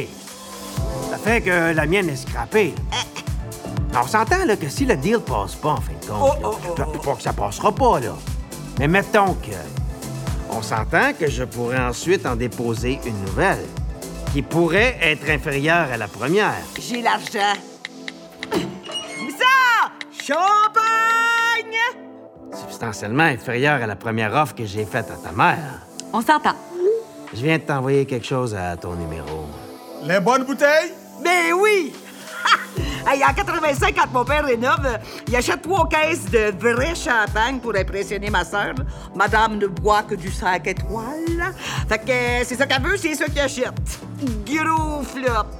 Ça 1.24 1.30
fait 1.30 1.40
que 1.40 1.72
la 1.74 1.86
mienne 1.86 2.08
est 2.10 2.16
scrappée. 2.16 2.74
là. 2.90 4.00
On 4.02 4.06
s'entend, 4.06 4.44
là, 4.44 4.56
que 4.56 4.68
si 4.68 4.84
le 4.84 4.96
deal 4.96 5.20
passe 5.20 5.54
pas, 5.54 5.70
en 5.70 5.76
fin 5.80 5.92
de 6.00 6.06
compte, 6.06 6.38
Oh, 6.42 6.46
oh, 6.52 6.56
oh, 6.68 6.74
pas- 6.74 6.84
pas 6.84 7.14
que 7.14 7.22
ça 7.22 7.32
passera 7.32 7.72
pas, 7.72 8.00
là. 8.00 8.12
Mais 8.78 8.88
mettons 8.88 9.34
que 9.34 9.52
On 10.50 10.60
s'entend 10.62 11.12
que 11.18 11.28
je 11.28 11.42
pourrais 11.44 11.80
ensuite 11.80 12.26
en 12.26 12.36
déposer 12.36 13.00
une 13.06 13.18
nouvelle, 13.24 13.64
qui 14.32 14.42
pourrait 14.42 14.96
être 15.00 15.28
inférieure 15.30 15.88
à 15.92 15.96
la 15.96 16.06
première. 16.08 16.54
J'ai 16.78 17.00
l'argent. 17.02 17.58
Ça! 19.38 19.90
Champagne! 20.22 20.84
Substantiellement 22.52 23.24
inférieure 23.24 23.82
à 23.82 23.86
la 23.86 23.96
première 23.96 24.32
offre 24.34 24.54
que 24.54 24.64
j'ai 24.64 24.84
faite 24.84 25.10
à 25.10 25.16
ta 25.28 25.32
mère. 25.32 25.80
On 26.12 26.20
s'entend. 26.20 26.54
Je 27.32 27.40
viens 27.42 27.58
de 27.58 27.62
t'envoyer 27.64 28.04
quelque 28.06 28.26
chose 28.26 28.54
à 28.54 28.76
ton 28.76 28.94
numéro. 28.94 29.46
Les 30.04 30.20
bonnes 30.20 30.44
bouteilles? 30.44 30.92
Ben 31.22 31.52
oui! 31.60 31.92
Hey, 33.06 33.22
en 33.22 33.34
85, 33.34 33.94
quand 33.94 34.12
mon 34.14 34.24
père 34.24 34.46
rénove, 34.46 34.86
euh, 34.86 34.96
il 35.28 35.36
achète 35.36 35.60
trois 35.60 35.86
caisses 35.90 36.24
de 36.30 36.54
vrai 36.58 36.94
champagne 36.94 37.58
pour 37.58 37.76
impressionner 37.76 38.30
ma 38.30 38.46
sœur. 38.46 38.72
Madame 39.14 39.58
ne 39.58 39.66
boit 39.66 40.04
que 40.04 40.14
du 40.14 40.32
5 40.32 40.66
étoiles. 40.66 41.54
Fait 41.86 41.98
que 41.98 42.10
euh, 42.10 42.44
c'est 42.46 42.54
ça 42.54 42.64
qu'elle 42.64 42.80
veut, 42.80 42.96
c'est 42.96 43.14
ça 43.14 43.26
qu'il 43.26 43.40
achète. 43.40 43.74
Gros 44.46 45.02
flop. 45.02 45.50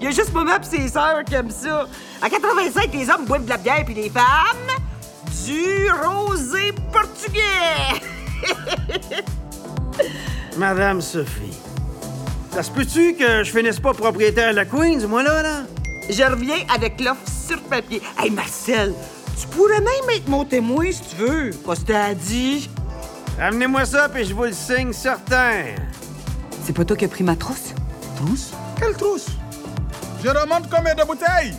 Il 0.00 0.04
y 0.04 0.06
a 0.06 0.10
juste 0.12 0.32
moi 0.32 0.44
et 0.44 0.64
ses 0.64 0.88
sœurs 0.88 1.24
aiment 1.30 1.50
ça. 1.50 1.86
En 2.22 2.28
85, 2.28 2.90
les 2.94 3.10
hommes 3.10 3.26
boivent 3.26 3.44
de 3.44 3.50
la 3.50 3.58
bière 3.58 3.84
puis 3.84 3.94
les 3.94 4.08
femmes, 4.08 4.24
du 5.44 5.90
rosé 6.02 6.72
portugais. 6.90 8.00
Madame 10.56 11.00
Sophie, 11.00 11.58
ça 12.54 12.62
se 12.62 12.70
peut-tu 12.70 13.14
que 13.14 13.42
je 13.42 13.50
finisse 13.50 13.80
pas 13.80 13.92
propriétaire 13.92 14.52
de 14.52 14.56
la 14.56 14.64
Queens, 14.64 15.08
moi 15.08 15.24
là, 15.24 15.42
là? 15.42 15.62
Je 16.08 16.22
reviens 16.22 16.58
avec 16.72 17.00
l'offre 17.00 17.26
sur 17.26 17.60
papier. 17.62 18.00
Hey, 18.16 18.30
Marcel, 18.30 18.94
tu 19.36 19.48
pourrais 19.48 19.80
même 19.80 20.08
être 20.14 20.28
mon 20.28 20.44
témoin 20.44 20.92
si 20.92 21.02
tu 21.02 21.16
veux. 21.16 21.50
Pas 21.66 21.74
ce 21.74 21.80
que 21.80 21.86
t'as 21.88 22.14
dit. 22.14 22.70
Amenez-moi 23.40 23.84
ça, 23.84 24.08
puis 24.08 24.24
je 24.24 24.32
vous 24.32 24.44
le 24.44 24.52
signe 24.52 24.92
certain. 24.92 25.64
C'est 26.62 26.72
pas 26.72 26.84
toi 26.84 26.96
qui 26.96 27.06
as 27.06 27.08
pris 27.08 27.24
ma 27.24 27.34
trousse? 27.34 27.74
Trousse? 28.14 28.52
Quelle 28.78 28.94
trousse? 28.94 29.26
Je 30.22 30.28
remonte 30.28 30.70
combien 30.70 30.94
de 30.94 31.02
bouteilles? 31.02 31.54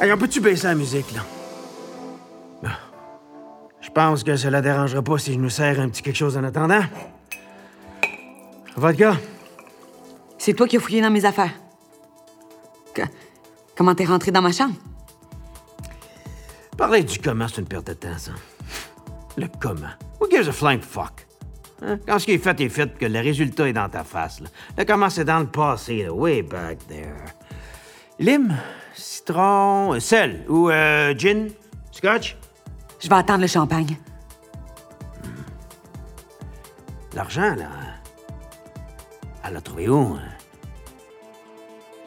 Hey, 0.00 0.12
on 0.12 0.18
peut-tu 0.18 0.40
baisser 0.40 0.68
la 0.68 0.76
musique, 0.76 1.12
là? 1.12 2.70
Je 3.80 3.90
pense 3.90 4.22
que 4.22 4.36
ça 4.36 4.50
la 4.50 4.60
dérangera 4.60 5.02
pas 5.02 5.18
si 5.18 5.32
je 5.32 5.38
nous 5.40 5.50
sers 5.50 5.80
un 5.80 5.88
petit 5.88 6.02
quelque 6.02 6.16
chose 6.16 6.36
en 6.36 6.44
attendant. 6.44 6.82
Vodka? 8.76 9.16
C'est 10.38 10.54
toi 10.54 10.66
qui 10.66 10.76
as 10.76 10.80
fouillé 10.80 11.00
dans 11.00 11.10
mes 11.10 11.24
affaires. 11.24 11.52
Que- 12.94 13.02
Comment 13.76 13.94
t'es 13.94 14.04
rentré 14.04 14.30
dans 14.30 14.42
ma 14.42 14.52
chambre? 14.52 14.74
Parler 16.76 17.02
du 17.04 17.18
comment, 17.18 17.46
c'est 17.48 17.60
une 17.60 17.66
perte 17.68 17.86
de 17.86 17.94
temps, 17.94 18.18
ça. 18.18 18.32
Le 19.36 19.46
comment. 19.60 19.88
Who 20.20 20.28
gives 20.30 20.48
a 20.48 20.52
flying 20.52 20.80
fuck? 20.80 21.26
Hein? 21.82 21.98
Quand 22.06 22.18
ce 22.18 22.24
qui 22.26 22.32
est 22.32 22.38
fait 22.38 22.60
est 22.60 22.68
fait, 22.68 22.96
que 22.98 23.06
le 23.06 23.20
résultat 23.20 23.68
est 23.68 23.72
dans 23.72 23.88
ta 23.88 24.04
face. 24.04 24.40
Là. 24.40 24.48
Le 24.78 24.84
comment, 24.84 25.10
c'est 25.10 25.24
dans 25.24 25.40
le 25.40 25.46
passé, 25.46 26.04
là, 26.04 26.12
way 26.12 26.42
back 26.42 26.78
there. 26.88 27.14
Lime, 28.18 28.56
citron, 28.94 29.94
euh, 29.94 30.00
sel 30.00 30.44
ou 30.48 30.70
euh, 30.70 31.14
gin, 31.16 31.48
scotch? 31.90 32.36
Je 33.00 33.08
vais 33.08 33.14
attendre 33.16 33.40
le 33.40 33.46
champagne. 33.48 33.96
L'argent, 37.12 37.54
là. 37.54 37.68
Elle 39.46 39.54
l'a 39.54 39.60
trouvé 39.60 39.88
où? 39.88 40.14
hein? 40.14 40.20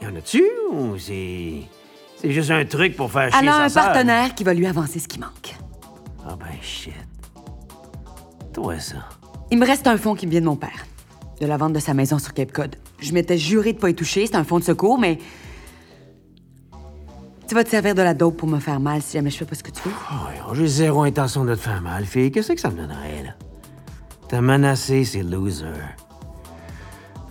Y 0.01 0.06
en 0.08 0.15
a-tu 0.15 0.44
ou 0.72 0.98
c'est. 0.98 1.62
C'est 2.20 2.32
juste 2.32 2.50
un 2.51 2.65
truc 2.65 2.96
pour 2.96 3.12
faire 3.12 3.29
chier 3.32 3.39
Elle 3.41 3.50
a 3.50 3.53
sa 3.53 3.63
un 3.63 3.70
sœur? 3.70 3.84
partenaire 3.86 4.34
qui 4.36 4.44
va 4.44 4.53
lui 4.53 4.65
avancer 4.65 5.00
ce 5.00 5.08
qui 5.08 5.20
manque. 5.20 5.56
Ah 6.27 6.36
ben 6.36 6.48
shit. 6.62 6.94
Toi, 8.53 8.79
ça. 8.79 8.98
Il 9.51 9.60
me 9.60 9.65
reste 9.65 9.86
un 9.88 9.98
fonds 9.98 10.15
qui 10.15 10.25
me 10.25 10.32
vient 10.32 10.41
de 10.41 10.46
mon 10.48 10.56
père. 10.56 10.86
De 11.39 11.46
la 11.46 11.58
vente 11.58 11.74
de 11.74 11.79
sa 11.79 11.94
maison 11.94 12.17
sur 12.17 12.34
Cape 12.34 12.51
Cod. 12.51 12.75
Je 13.00 13.13
m'étais 13.13 13.38
juré 13.38 13.74
de 13.74 13.77
pas 13.77 13.89
y 13.91 13.94
toucher, 13.96 14.25
c'est 14.25 14.36
un 14.36 14.44
fonds 14.44 14.58
de 14.60 14.63
secours, 14.63 14.98
mais. 14.98 15.20
Tu 17.48 17.53
vas 17.56 17.63
te 17.63 17.70
servir 17.70 17.94
de 17.96 18.01
la 18.01 18.13
dope 18.13 18.36
pour 18.36 18.48
me 18.50 18.60
faire 18.60 18.79
mal 18.79 19.01
si 19.01 19.13
jamais 19.13 19.29
je 19.29 19.38
fais 19.38 19.46
pas 19.46 19.56
ce 19.56 19.63
que 19.63 19.72
tu 19.72 19.82
veux. 19.88 19.94
Oh, 20.50 20.53
j'ai 20.53 20.67
zéro 20.67 21.03
intention 21.03 21.46
de 21.46 21.53
te 21.56 21.62
faire 21.62 21.82
mal, 21.82 22.06
fille. 22.06 22.32
Qu'est-ce 22.32 22.51
que 22.51 22.60
ça 22.60 22.70
me 22.72 22.77
donnerait, 22.77 23.24
là? 23.24 23.29
T'as 24.27 24.41
menacé, 24.41 25.06
c'est 25.06 25.24
loser. 25.24 25.65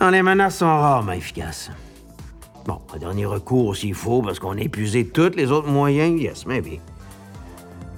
Non, 0.00 0.10
les 0.10 0.22
menaces 0.22 0.58
sont 0.58 0.66
rare, 0.66 1.02
mais 1.02 1.18
efficaces. 1.18 1.70
Bon, 2.66 2.80
un 2.94 2.98
dernier 2.98 3.26
recours 3.26 3.76
s'il 3.76 3.94
faut, 3.94 4.22
parce 4.22 4.38
qu'on 4.38 4.56
a 4.56 4.60
épuisé 4.60 5.06
tous 5.06 5.30
les 5.36 5.50
autres 5.50 5.68
moyens, 5.68 6.20
yes, 6.20 6.46
maybe. 6.46 6.80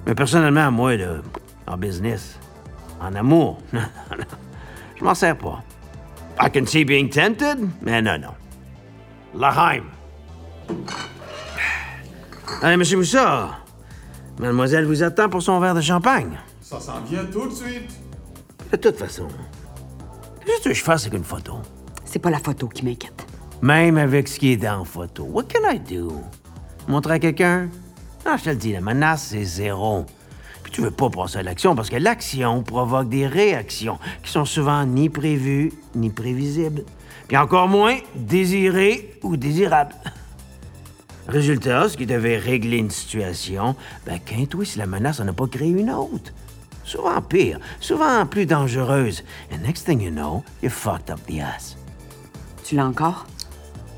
Mais 0.05 0.15
personnellement, 0.15 0.71
moi, 0.71 0.95
là, 0.95 1.17
en 1.67 1.77
business, 1.77 2.39
en 3.01 3.13
amour, 3.15 3.59
non, 3.73 3.79
non, 4.11 4.17
non, 4.17 4.25
je 4.97 5.03
m'en 5.03 5.15
sers 5.15 5.37
pas. 5.37 5.61
I 6.41 6.49
can 6.49 6.65
see 6.65 6.85
being 6.85 7.09
tempted, 7.09 7.67
mais 7.81 8.01
non, 8.01 8.17
non. 8.17 8.33
Laheim. 9.35 9.83
Allez, 12.61 12.77
monsieur 12.77 12.97
Moussa, 12.97 13.49
mademoiselle 14.39 14.85
vous 14.85 15.03
attend 15.03 15.29
pour 15.29 15.41
son 15.41 15.59
verre 15.59 15.75
de 15.75 15.81
champagne. 15.81 16.37
Ça 16.61 16.79
s'en 16.79 17.01
vient 17.01 17.25
tout 17.25 17.47
de 17.47 17.53
suite. 17.53 17.99
De 18.71 18.77
toute 18.77 18.97
façon, 18.97 19.27
qu'est-ce 20.45 20.69
que 20.69 20.73
je 20.73 20.83
fasse 20.83 21.07
avec 21.07 21.17
une 21.17 21.25
photo? 21.25 21.59
C'est 22.11 22.17
pas 22.17 22.31
la 22.31 22.39
photo 22.39 22.67
qui 22.67 22.83
m'inquiète. 22.83 23.23
Même 23.61 23.99
avec 23.99 24.27
ce 24.27 24.39
qui 24.39 24.53
est 24.53 24.57
dans 24.57 24.79
la 24.79 24.83
photo, 24.83 25.25
what 25.25 25.43
can 25.43 25.69
I 25.71 25.79
do? 25.79 26.11
Montrer 26.87 27.13
à 27.13 27.19
quelqu'un? 27.19 27.69
Non, 28.25 28.35
je 28.35 28.45
te 28.45 28.49
le 28.49 28.55
dis, 28.55 28.73
la 28.73 28.81
menace, 28.81 29.27
c'est 29.29 29.43
zéro. 29.43 30.07
Puis 30.63 30.71
tu 30.71 30.81
veux 30.81 30.89
pas 30.89 31.11
passer 31.11 31.37
à 31.37 31.43
l'action 31.43 31.75
parce 31.75 31.87
que 31.87 31.97
l'action 31.97 32.63
provoque 32.63 33.09
des 33.09 33.27
réactions 33.27 33.99
qui 34.23 34.31
sont 34.31 34.45
souvent 34.45 34.87
ni 34.87 35.07
prévues 35.09 35.71
ni 35.93 36.09
prévisibles. 36.09 36.83
Puis 37.27 37.37
encore 37.37 37.67
moins 37.67 37.97
désirées 38.15 39.19
ou 39.21 39.37
désirables. 39.37 39.93
Résultat, 41.27 41.89
ce 41.89 41.95
qui 41.95 42.07
devait 42.07 42.39
régler 42.39 42.77
une 42.77 42.89
situation, 42.89 43.75
ben 44.07 44.17
qu'un 44.17 44.45
si 44.63 44.79
la 44.79 44.87
menace 44.87 45.19
en 45.19 45.27
a 45.27 45.33
pas 45.33 45.45
créé 45.45 45.69
une 45.69 45.91
autre. 45.91 46.33
Souvent 46.83 47.21
pire, 47.21 47.59
souvent 47.79 48.25
plus 48.25 48.47
dangereuse. 48.47 49.23
And 49.53 49.59
next 49.59 49.85
thing 49.85 50.01
you 50.01 50.09
know, 50.09 50.43
you 50.63 50.71
fucked 50.71 51.11
up 51.11 51.19
the 51.27 51.41
ass. 51.41 51.78
Tu 52.69 52.75
l'as 52.75 52.85
encore? 52.85 53.25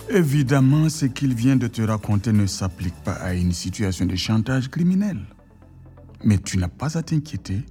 Évidemment, 0.10 0.88
ce 0.88 1.06
qu'il 1.06 1.34
vient 1.34 1.58
de 1.58 1.68
te 1.68 1.82
raconter 1.82 2.32
ne 2.32 2.46
s'applique 2.46 2.96
pas 3.04 3.12
à 3.12 3.34
une 3.34 3.52
situation 3.52 4.06
de 4.06 4.16
chantage 4.16 4.70
criminel. 4.70 5.18
Mais 6.24 6.38
tu 6.38 6.58
n'as 6.58 6.70
pas 6.70 6.98
à 6.98 7.04
t'inquiéter. 7.04 7.64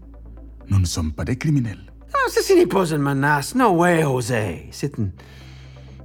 Nous 0.69 0.79
ne 0.79 0.85
sommes 0.85 1.13
pas 1.13 1.25
des 1.25 1.37
criminels. 1.37 1.81
Non, 2.13 2.21
ceci 2.29 2.55
n'est 2.55 2.67
pas 2.67 2.85
une 2.91 2.99
menace. 3.01 3.55
No 3.55 3.71
way, 3.71 4.03
José. 4.03 4.69
C'est 4.73 4.99
une, 4.99 5.13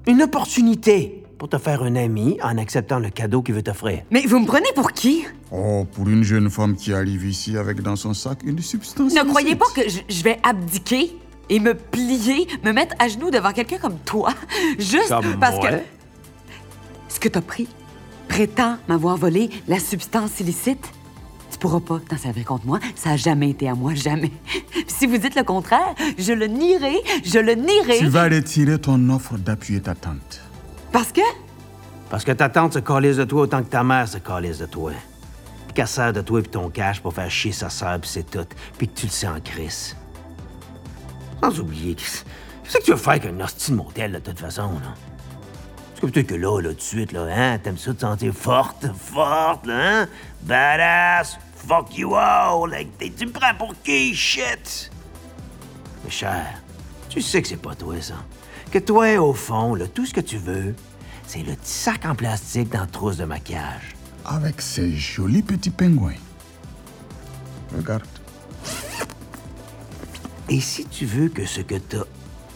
une 0.07 0.21
opportunité 0.21 1.25
pour 1.37 1.49
te 1.49 1.57
faire 1.57 1.83
un 1.83 1.97
ami 1.97 2.37
en 2.41 2.57
acceptant 2.57 2.99
le 2.99 3.09
cadeau 3.09 3.41
qu'il 3.41 3.55
veut 3.55 3.63
t'offrir. 3.63 4.03
Mais 4.11 4.25
vous 4.25 4.39
me 4.39 4.45
prenez 4.45 4.69
pour 4.75 4.93
qui? 4.93 5.25
Oh, 5.51 5.85
pour 5.91 6.07
une 6.07 6.23
jeune 6.23 6.49
femme 6.49 6.77
qui 6.77 6.93
arrive 6.93 7.25
ici 7.25 7.57
avec 7.57 7.81
dans 7.81 7.97
son 7.97 8.13
sac 8.13 8.43
une 8.45 8.61
substance. 8.61 9.13
Ne 9.13 9.27
croyez 9.27 9.57
pas 9.57 9.65
que 9.75 9.89
je, 9.89 9.99
je 10.07 10.23
vais 10.23 10.39
abdiquer 10.41 11.17
et 11.49 11.59
me 11.59 11.73
plier, 11.73 12.47
me 12.63 12.71
mettre 12.71 12.95
à 12.99 13.07
genoux 13.07 13.31
devant 13.31 13.51
quelqu'un 13.51 13.77
comme 13.77 13.97
toi, 13.99 14.33
juste 14.79 15.09
Comme 15.09 15.39
parce 15.39 15.55
moi? 15.57 15.71
que 15.71 15.75
ce 17.09 17.19
que 17.19 17.29
t'as 17.29 17.41
pris 17.41 17.67
prétend 18.27 18.77
m'avoir 18.87 19.17
volé 19.17 19.49
la 19.67 19.79
substance 19.79 20.39
illicite. 20.39 20.85
Tu 21.51 21.57
pourras 21.59 21.79
pas 21.79 21.99
t'en 22.09 22.17
servir 22.17 22.43
contre 22.43 22.65
moi. 22.65 22.79
Ça 22.95 23.11
a 23.11 23.15
jamais 23.17 23.51
été 23.51 23.69
à 23.69 23.75
moi, 23.75 23.93
jamais. 23.93 24.31
Si 24.87 25.07
vous 25.07 25.17
dites 25.17 25.35
le 25.35 25.43
contraire, 25.43 25.93
je 26.17 26.31
le 26.33 26.47
nierai, 26.47 27.01
je 27.23 27.39
le 27.39 27.53
nierai. 27.53 27.97
Tu 27.99 28.07
vas 28.07 28.23
retirer 28.25 28.79
ton 28.79 29.09
offre 29.09 29.37
d'appuyer 29.37 29.81
ta 29.81 29.93
tante. 29.93 30.41
Parce 30.91 31.11
que? 31.11 31.21
Parce 32.09 32.23
que 32.23 32.31
ta 32.31 32.47
tante 32.49 32.73
se 32.73 32.79
calisse 32.79 33.17
de 33.17 33.25
toi 33.25 33.41
autant 33.41 33.61
que 33.61 33.69
ta 33.69 33.83
mère 33.83 34.07
se 34.07 34.17
calisse 34.19 34.57
de 34.59 34.65
toi. 34.65 34.91
Puis 35.67 35.73
qu'elle 35.75 35.87
sert 35.87 36.13
de 36.13 36.21
toi 36.21 36.39
et 36.39 36.43
ton 36.43 36.69
cash 36.69 37.01
pour 37.01 37.13
faire 37.13 37.29
chier 37.29 37.51
sa 37.51 37.69
sœur, 37.69 37.99
puis 37.99 38.09
c'est 38.09 38.29
tout. 38.29 38.45
Puis 38.77 38.87
que 38.87 38.93
tu 38.99 39.05
le 39.07 39.11
sais 39.11 39.27
en 39.27 39.39
crise. 39.41 39.95
Sans 41.45 41.59
oublier, 41.59 41.93
qu'est-ce 41.93 42.23
qu'est-ce 42.63 42.77
que 42.79 42.83
tu 42.85 42.91
veux 42.91 42.97
faire 42.97 43.13
avec 43.13 43.25
un 43.27 43.39
hostie 43.39 43.69
de 43.69 43.75
motel, 43.75 44.13
de 44.13 44.17
toute 44.19 44.39
façon, 44.39 44.73
là? 44.79 44.95
Parce 45.89 46.01
que 46.01 46.05
peut-être 46.07 46.27
que 46.27 46.33
là, 46.33 46.59
là, 46.59 46.69
tout 46.69 46.75
de 46.75 46.81
suite, 46.81 47.11
là, 47.11 47.27
hein, 47.29 47.59
t'aimes 47.59 47.77
ça 47.77 47.93
te 47.93 48.01
sentir 48.01 48.33
forte, 48.33 48.87
forte, 48.97 49.67
là, 49.67 50.01
hein? 50.01 50.07
Badass, 50.41 51.37
fuck 51.55 51.95
you 51.95 52.15
all, 52.15 52.67
like, 52.71 52.89
tu 53.15 53.27
me 53.27 53.31
prends 53.31 53.53
pour 53.53 53.75
qui, 53.83 54.15
shit? 54.15 54.89
Mais 56.03 56.09
cher, 56.09 56.47
tu 57.09 57.21
sais 57.21 57.43
que 57.43 57.47
c'est 57.47 57.57
pas 57.57 57.75
toi, 57.75 58.01
ça. 58.01 58.15
Que 58.71 58.79
toi, 58.79 59.15
au 59.19 59.33
fond, 59.33 59.75
là, 59.75 59.87
tout 59.87 60.07
ce 60.07 60.15
que 60.15 60.21
tu 60.21 60.37
veux, 60.37 60.73
c'est 61.27 61.43
le 61.43 61.53
petit 61.53 61.71
sac 61.71 62.05
en 62.05 62.15
plastique 62.15 62.69
dans 62.69 62.81
la 62.81 62.87
trousse 62.87 63.17
de 63.17 63.25
maquillage. 63.25 63.95
Avec 64.25 64.61
ces 64.61 64.91
jolis 64.95 65.43
petits 65.43 65.69
pingouins. 65.69 66.13
Regarde. 67.77 68.01
Et 70.49 70.59
si 70.61 70.85
tu 70.85 71.05
veux 71.05 71.29
que 71.29 71.45
ce 71.45 71.61
que 71.61 71.75
t'as 71.75 72.03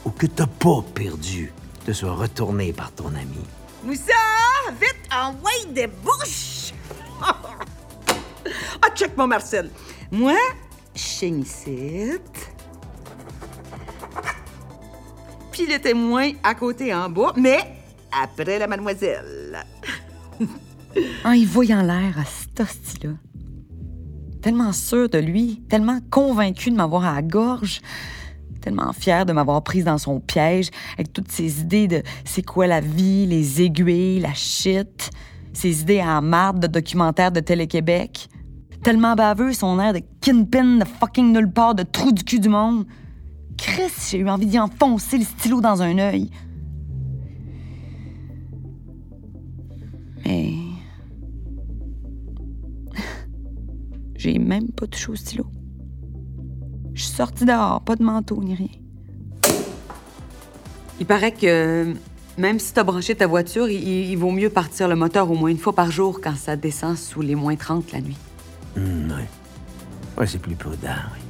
ou 0.05 0.11
que 0.11 0.27
t'as 0.27 0.47
pas 0.47 0.83
perdu 0.93 1.51
te 1.85 1.91
soit 1.91 2.13
retourné 2.13 2.71
par 2.71 2.91
ton 2.91 3.07
ami, 3.07 3.43
Moussa, 3.83 4.13
vite, 4.79 5.09
envoie 5.11 5.73
des 5.73 5.87
bouches! 5.87 6.73
ah, 7.21 8.89
check 8.93 9.15
mon 9.17 9.27
Marcel. 9.27 9.71
Moi, 10.11 10.37
je 10.93 11.25
ici. 11.25 12.19
puis 15.51 15.65
le 15.65 15.79
témoin 15.79 16.31
à 16.43 16.55
côté 16.55 16.93
en 16.93 17.09
bas, 17.09 17.33
mais 17.35 17.59
après 18.11 18.59
la 18.59 18.67
mademoiselle. 18.67 19.65
Ah, 21.23 21.35
il 21.35 21.47
voyant 21.47 21.83
l'air 21.83 22.17
à 22.17 22.25
cet 22.25 22.59
hostie-là. 22.59 23.11
Tellement 24.41 24.71
sûr 24.71 25.09
de 25.09 25.17
lui, 25.17 25.61
tellement 25.69 25.99
convaincu 26.09 26.71
de 26.71 26.75
m'avoir 26.75 27.03
à 27.03 27.15
la 27.15 27.21
gorge, 27.21 27.81
tellement 28.61 28.93
fier 28.93 29.25
de 29.25 29.33
m'avoir 29.33 29.61
prise 29.63 29.83
dans 29.83 29.97
son 29.97 30.19
piège 30.21 30.69
avec 30.93 31.11
toutes 31.11 31.31
ses 31.31 31.61
idées 31.61 31.87
de 31.87 32.03
c'est 32.23 32.45
quoi 32.45 32.67
la 32.67 32.79
vie, 32.79 33.25
les 33.25 33.61
aiguilles, 33.61 34.19
la 34.19 34.33
shit, 34.33 35.09
ses 35.51 35.81
idées 35.81 35.99
à 35.99 36.21
marde 36.21 36.59
de 36.59 36.67
documentaire 36.67 37.31
de 37.31 37.41
Télé-Québec. 37.41 38.29
Tellement 38.81 39.15
baveux, 39.15 39.51
son 39.51 39.77
air 39.77 39.91
de 39.91 40.01
kinpin, 40.21 40.77
de 40.77 40.85
fucking 40.85 41.33
nulle 41.33 41.51
part, 41.51 41.75
de 41.75 41.83
trou 41.83 42.13
du 42.13 42.23
cul 42.23 42.39
du 42.39 42.47
monde. 42.47 42.85
Chris, 43.57 43.91
j'ai 44.09 44.19
eu 44.19 44.29
envie 44.29 44.45
d'y 44.45 44.57
enfoncer 44.57 45.17
le 45.17 45.25
stylo 45.25 45.59
dans 45.59 45.81
un 45.81 45.97
œil. 45.97 46.29
J'ai 54.19 54.37
même 54.37 54.67
pas 54.67 54.85
touché 54.85 55.11
au 55.13 55.15
stylo. 55.15 55.45
Je 56.93 57.03
suis 57.03 57.13
sortie 57.13 57.45
dehors, 57.45 57.79
pas 57.79 57.95
de 57.95 58.03
manteau 58.03 58.43
ni 58.43 58.53
rien. 58.53 58.67
Il 60.99 61.05
paraît 61.05 61.31
que 61.31 61.93
même 62.37 62.59
si 62.59 62.73
t'as 62.73 62.83
branché 62.83 63.15
ta 63.15 63.27
voiture, 63.27 63.69
il, 63.69 63.81
il 63.81 64.17
vaut 64.17 64.31
mieux 64.31 64.49
partir 64.49 64.89
le 64.89 64.97
moteur 64.97 65.31
au 65.31 65.35
moins 65.35 65.49
une 65.49 65.57
fois 65.57 65.73
par 65.73 65.89
jour 65.89 66.19
quand 66.21 66.35
ça 66.35 66.57
descend 66.57 66.97
sous 66.97 67.21
les 67.21 67.35
moins 67.35 67.55
30 67.55 67.93
la 67.93 68.01
nuit. 68.01 68.17
Hum, 68.75 69.09
ouais. 69.09 69.29
Ouais, 70.17 70.27
c'est 70.27 70.39
plus 70.39 70.55
prudent, 70.55 70.89
oui. 71.13 71.21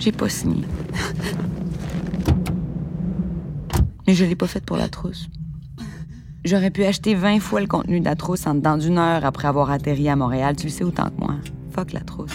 J'ai 0.00 0.10
pas 0.10 0.28
signé. 0.28 0.64
Mais 4.08 4.14
je 4.14 4.24
l'ai 4.24 4.34
pas 4.34 4.48
faite 4.48 4.64
pour 4.64 4.76
la 4.76 4.88
trousse. 4.88 5.28
J'aurais 6.46 6.70
pu 6.70 6.84
acheter 6.84 7.16
20 7.16 7.40
fois 7.40 7.60
le 7.60 7.66
contenu 7.66 7.98
de 7.98 8.04
la 8.04 8.14
trousse 8.14 8.46
en 8.46 8.54
dedans 8.54 8.76
d'une 8.76 8.98
heure 8.98 9.24
après 9.24 9.48
avoir 9.48 9.72
atterri 9.72 10.08
à 10.08 10.14
Montréal. 10.14 10.54
Tu 10.54 10.66
le 10.66 10.70
sais 10.70 10.84
autant 10.84 11.10
que 11.10 11.18
moi. 11.18 11.34
Fuck 11.72 11.92
la 11.92 12.02
trousse. 12.02 12.30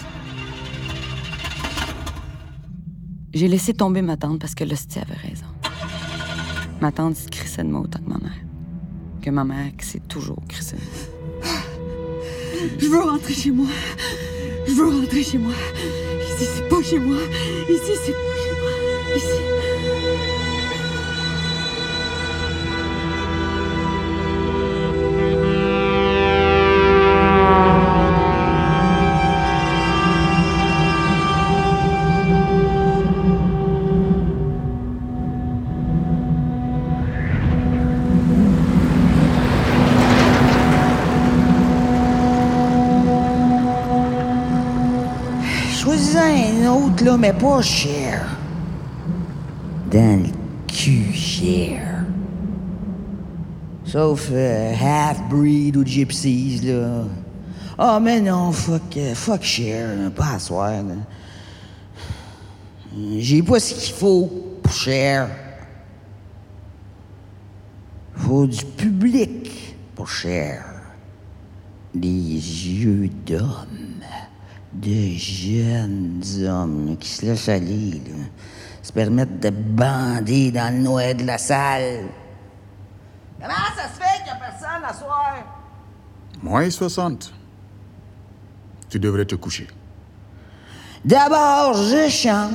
J'ai 3.34 3.48
laissé 3.48 3.74
tomber 3.74 4.02
ma 4.02 4.18
tante 4.18 4.42
parce 4.42 4.54
que 4.54 4.66
l'hostie 4.66 5.00
avait 5.00 5.16
raison. 5.16 5.46
Ma 6.82 6.92
tante 6.92 7.16
se 7.16 7.30
crissait 7.30 7.64
de 7.64 7.70
moi 7.70 7.80
autant 7.80 8.00
que 8.00 8.10
ma 8.10 8.18
mère. 8.18 8.42
Que 9.22 9.30
ma 9.30 9.46
mère 9.46 9.72
qui 9.78 9.86
s'est 9.86 10.02
toujours 10.10 10.44
crissée. 10.50 10.76
Je 12.80 12.88
veux 12.88 13.00
rentrer 13.00 13.34
chez 13.34 13.52
moi. 13.52 13.68
Je 14.68 14.74
veux 14.74 14.90
rentrer 14.90 15.24
chez 15.24 15.38
moi. 15.38 15.54
Ici, 15.54 16.50
c'est 16.54 16.68
pas 16.68 16.84
chez 16.84 17.00
moi. 17.00 17.16
Ici, 17.70 17.94
c'est 18.04 18.12
pas 18.12 18.36
chez 18.44 18.62
moi. 18.62 19.16
Ici. 19.16 19.61
Pas 47.34 47.62
cher. 47.62 48.26
Dans 49.92 50.24
le 50.24 50.30
cul, 50.68 51.14
cher. 51.14 52.06
Sauf 53.86 54.30
euh, 54.32 54.74
half-breed 54.74 55.76
ou 55.76 55.86
gypsies, 55.86 56.62
là. 56.64 57.04
Ah, 57.78 58.00
mais 58.00 58.22
non, 58.22 58.52
fuck, 58.52 58.96
euh, 58.98 59.16
fuck 59.16 59.44
cher, 59.44 60.12
pas 60.16 60.36
à. 60.36 60.84
J'ai 63.18 63.42
pas 63.42 63.60
ce 63.60 63.74
qu'il 63.74 63.94
faut 63.94 64.30
pour 64.62 64.72
cher. 64.72 65.30
Faut 68.16 68.46
du 68.46 68.64
public 68.64 69.76
pour 69.96 70.08
cher. 70.08 70.64
Des 71.94 72.10
yeux 72.10 73.10
d'homme, 73.26 73.91
de 74.74 75.16
jeunes 75.18 76.24
hommes 76.48 76.98
qui 77.00 77.10
se 77.10 77.26
laissent 77.26 77.50
aller, 77.50 78.02
là, 78.06 78.26
se 78.82 78.92
permettent 78.92 79.40
de 79.40 79.50
bander 79.50 80.52
dans 80.52 80.74
le 80.74 80.82
noir 80.82 81.14
de 81.16 81.24
la 81.24 81.38
salle. 81.38 82.06
Comment 83.40 83.54
ça 83.76 83.90
se 83.90 84.00
fait 84.00 84.24
qu'il 84.24 84.26
n'y 84.26 84.30
a 84.32 84.36
personne 84.36 84.84
à 84.84 84.94
soir? 84.94 85.34
Moins 86.42 86.70
60. 86.70 87.34
Tu 88.90 89.00
devrais 89.00 89.26
te 89.26 89.36
coucher. 89.36 89.68
D'abord, 91.04 91.74
je 91.74 92.10
chante. 92.10 92.54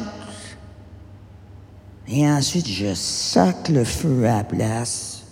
Et 2.09 2.29
ensuite, 2.29 2.68
je 2.68 2.94
sac 2.94 3.68
le 3.68 3.85
feu 3.85 4.26
à 4.26 4.38
la 4.38 4.44
place. 4.44 5.24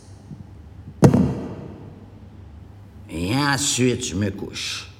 Et 3.08 3.34
ensuite, 3.36 4.04
je 4.04 4.16
me 4.16 4.30
couche. 4.30 4.90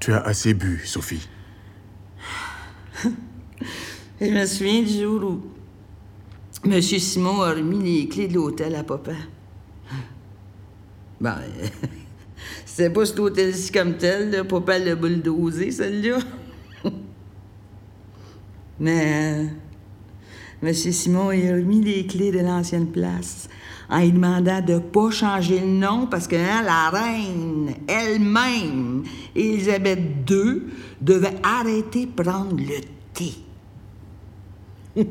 Tu 0.00 0.12
as 0.14 0.22
assez 0.22 0.54
bu, 0.54 0.80
Sophie. 0.86 1.28
Je 4.20 4.26
me 4.26 4.46
souviens 4.46 4.82
du 4.82 4.98
jour 4.98 5.22
où 5.22 5.42
M. 6.64 6.80
Simon 6.80 7.42
a 7.42 7.50
remis 7.50 7.82
les 7.82 8.08
clés 8.08 8.26
de 8.26 8.34
l'hôtel 8.34 8.74
à 8.76 8.82
papa. 8.82 9.12
Ben, 11.20 11.36
c'était 12.64 12.88
pas 12.88 13.04
cet 13.04 13.18
hôtel-ci 13.18 13.72
comme 13.72 13.98
tel, 13.98 14.30
là. 14.30 14.42
Papa 14.44 14.78
l'a 14.78 14.94
bulldozé, 14.94 15.70
celle-là. 15.70 16.18
Mais 18.80 19.44
euh, 19.44 19.46
M. 20.62 20.72
Simon 20.72 21.28
a 21.28 21.32
remis 21.32 21.82
les 21.82 22.06
clés 22.06 22.32
de 22.32 22.38
l'ancienne 22.38 22.90
place 22.90 23.50
en 23.90 24.00
lui 24.00 24.12
demandant 24.12 24.60
de 24.60 24.78
pas 24.78 25.10
changer 25.10 25.60
le 25.60 25.66
nom 25.66 26.06
parce 26.06 26.28
que 26.28 26.36
hein, 26.36 26.62
la 26.62 26.90
reine 26.90 27.74
elle-même, 27.88 29.04
Élisabeth 29.34 30.30
II, 30.30 30.62
devait 31.00 31.36
arrêter 31.42 32.06
de 32.06 32.22
prendre 32.22 32.56
le 32.56 32.80
thé. 33.12 33.34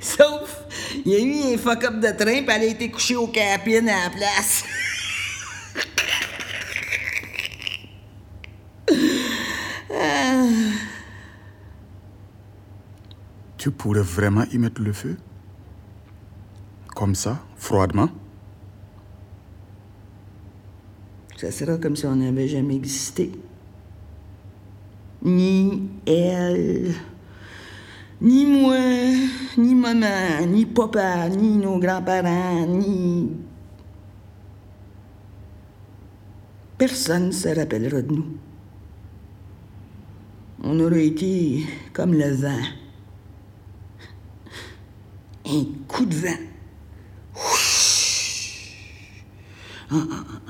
Sauf, 0.00 0.64
il 1.04 1.12
y 1.12 1.16
a 1.16 1.18
eu 1.20 1.54
un 1.54 1.58
fuck-up 1.58 2.00
de 2.00 2.08
train, 2.08 2.42
puis 2.42 2.54
elle 2.54 2.62
a 2.62 2.64
été 2.64 2.90
couchée 2.90 3.16
au 3.16 3.26
capine 3.26 3.88
à 3.88 4.04
la 4.04 4.10
place. 4.10 4.64
Tu 13.58 13.70
pourrais 13.70 14.00
vraiment 14.00 14.44
y 14.50 14.56
mettre 14.56 14.80
le 14.80 14.94
feu? 14.94 15.18
Comme 17.00 17.14
ça, 17.14 17.38
froidement? 17.56 18.10
Ça 21.38 21.50
sera 21.50 21.78
comme 21.78 21.96
si 21.96 22.04
on 22.04 22.16
n'avait 22.16 22.46
jamais 22.46 22.76
existé. 22.76 23.32
Ni 25.22 25.88
elle, 26.06 26.92
ni 28.20 28.44
moi, 28.44 28.76
ni 29.56 29.74
maman, 29.74 30.44
ni 30.46 30.66
papa, 30.66 31.30
ni 31.30 31.56
nos 31.56 31.78
grands-parents, 31.78 32.66
ni... 32.66 33.30
Personne 36.76 37.28
ne 37.28 37.32
se 37.32 37.48
rappellera 37.48 38.02
de 38.02 38.12
nous. 38.12 38.26
On 40.62 40.78
aurait 40.80 41.06
été 41.06 41.64
comme 41.94 42.12
le 42.12 42.30
vent. 42.34 42.62
Un 45.46 45.64
coup 45.88 46.04
de 46.04 46.14
vent. 46.14 46.49
Ah, 49.92 49.96
ah, 49.96 50.24
ah, 50.30 50.40
ah. 50.46 50.49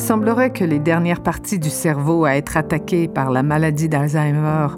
semblerait 0.00 0.50
que 0.50 0.64
les 0.64 0.78
dernières 0.78 1.22
parties 1.22 1.58
du 1.58 1.70
cerveau 1.70 2.24
à 2.24 2.36
être 2.36 2.56
attaquées 2.56 3.06
par 3.06 3.30
la 3.30 3.42
maladie 3.42 3.88
d'Alzheimer 3.88 4.68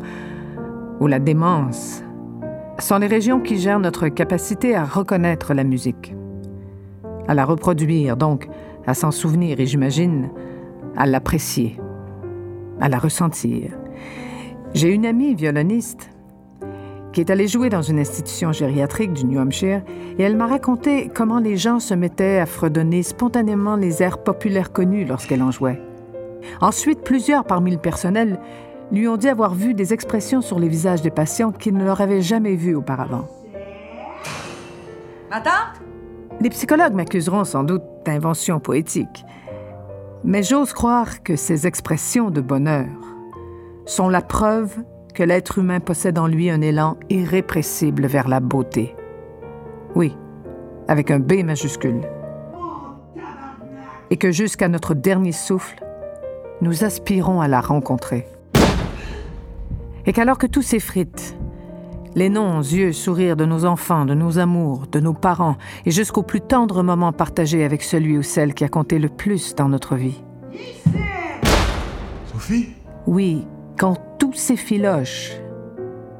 ou 1.01 1.07
la 1.07 1.19
démence 1.19 2.03
sont 2.79 2.99
les 2.99 3.07
régions 3.07 3.41
qui 3.41 3.59
gèrent 3.59 3.79
notre 3.79 4.09
capacité 4.09 4.75
à 4.75 4.85
reconnaître 4.85 5.55
la 5.55 5.65
musique, 5.65 6.15
à 7.29 7.35
la 7.35 7.45
reproduire, 7.45 8.17
donc 8.17 8.49
à 8.87 8.95
s'en 8.95 9.11
souvenir 9.11 9.61
et 9.61 9.67
j'imagine 9.67 10.29
à 10.97 11.07
l'apprécier, 11.07 11.79
à 12.81 12.89
la 12.89 12.99
ressentir. 12.99 13.71
J'ai 14.75 14.89
une 14.89 15.07
amie 15.07 15.35
violoniste 15.35 16.11
qui 17.13 17.21
est 17.21 17.31
allée 17.31 17.49
jouer 17.49 17.69
dans 17.69 17.83
une 17.83 17.99
institution 17.99 18.53
gériatrique 18.53 19.13
du 19.13 19.25
New 19.25 19.41
Hampshire 19.41 19.83
et 20.19 20.23
elle 20.23 20.37
m'a 20.37 20.47
raconté 20.47 21.11
comment 21.15 21.39
les 21.39 21.57
gens 21.57 21.79
se 21.79 21.95
mettaient 21.95 22.39
à 22.39 22.47
fredonner 22.47 23.03
spontanément 23.03 23.77
les 23.77 24.03
airs 24.03 24.23
populaires 24.23 24.73
connus 24.73 25.05
lorsqu'elle 25.05 25.43
en 25.43 25.51
jouait. 25.51 25.81
Ensuite, 26.61 27.03
plusieurs 27.03 27.45
parmi 27.45 27.71
le 27.71 27.79
personnel 27.79 28.39
lui 28.91 29.09
ont 29.09 29.17
dit 29.17 29.29
avoir 29.29 29.55
vu 29.55 29.75
des 29.75 29.93
expressions 29.93 30.41
sur 30.41 30.59
les 30.59 30.69
visages 30.69 31.03
des 31.03 31.11
patients 31.11 31.53
qu'ils 31.53 31.75
ne 31.75 31.85
leur 31.85 32.01
avaient 32.01 32.23
jamais 32.23 32.57
vues 32.57 32.75
auparavant. 32.75 33.27
Ma 35.31 35.41
tante? 35.41 35.81
Les 36.41 36.51
psychologues 36.51 36.95
m'accuseront 36.95 37.45
sans 37.45 37.63
doute 37.63 37.83
d'invention 38.05 38.59
poétique, 38.59 39.25
mais 40.25 40.43
j'ose 40.43 40.73
croire 40.73 41.23
que 41.23 41.37
ces 41.37 41.67
expressions 41.67 42.31
de 42.31 42.41
bonheur 42.41 42.89
sont 43.87 44.09
la 44.09 44.23
preuve 44.23 44.77
que 45.15 45.23
l'être 45.23 45.59
humain 45.59 45.81
possède 45.81 46.19
en 46.19 46.27
lui 46.27 46.51
un 46.51 46.61
élan 46.61 46.97
irrépressible 47.11 48.07
vers 48.07 48.29
la 48.29 48.41
beauté. 48.41 48.95
Oui, 49.95 50.17
avec 50.89 51.11
un 51.11 51.19
B 51.19 51.45
majuscule. 51.45 52.01
Et 54.11 54.17
que 54.17 54.31
jusqu'à 54.31 54.69
notre 54.69 54.95
dernier 54.95 55.33
souffle, 55.33 55.85
nous 56.61 56.85
aspirons 56.85 57.41
à 57.41 57.49
la 57.49 57.61
rencontrer. 57.61 58.27
Et 60.07 60.13
qu'alors 60.13 60.39
que 60.39 60.47
tout 60.47 60.63
s'effrite, 60.63 61.37
les 62.15 62.29
noms, 62.29 62.61
yeux, 62.61 62.93
sourires 62.93 63.37
de 63.37 63.47
nos 63.47 63.65
enfants, 63.65 64.05
de 64.05 64.15
nos 64.15 64.39
amours, 64.39 64.87
de 64.87 65.01
nos 65.01 65.15
parents, 65.15 65.57
et 65.87 65.91
jusqu'au 65.91 66.23
plus 66.23 66.41
tendre 66.41 66.83
moment 66.83 67.13
partagé 67.13 67.65
avec 67.65 67.83
celui 67.83 68.19
ou 68.19 68.23
celle 68.23 68.55
qui 68.55 68.65
a 68.65 68.69
compté 68.69 68.99
le 68.99 69.09
plus 69.09 69.55
dans 69.55 69.69
notre 69.69 69.97
vie. 69.97 70.23
Sophie? 72.27 72.71
Oui, 73.07 73.47
quand 73.79 73.97
filoches 74.37 75.33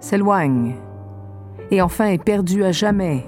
s'éloignent 0.01 0.75
et 1.71 1.81
enfin 1.81 2.07
est 2.07 2.23
perdu 2.23 2.65
à 2.65 2.73
jamais, 2.73 3.25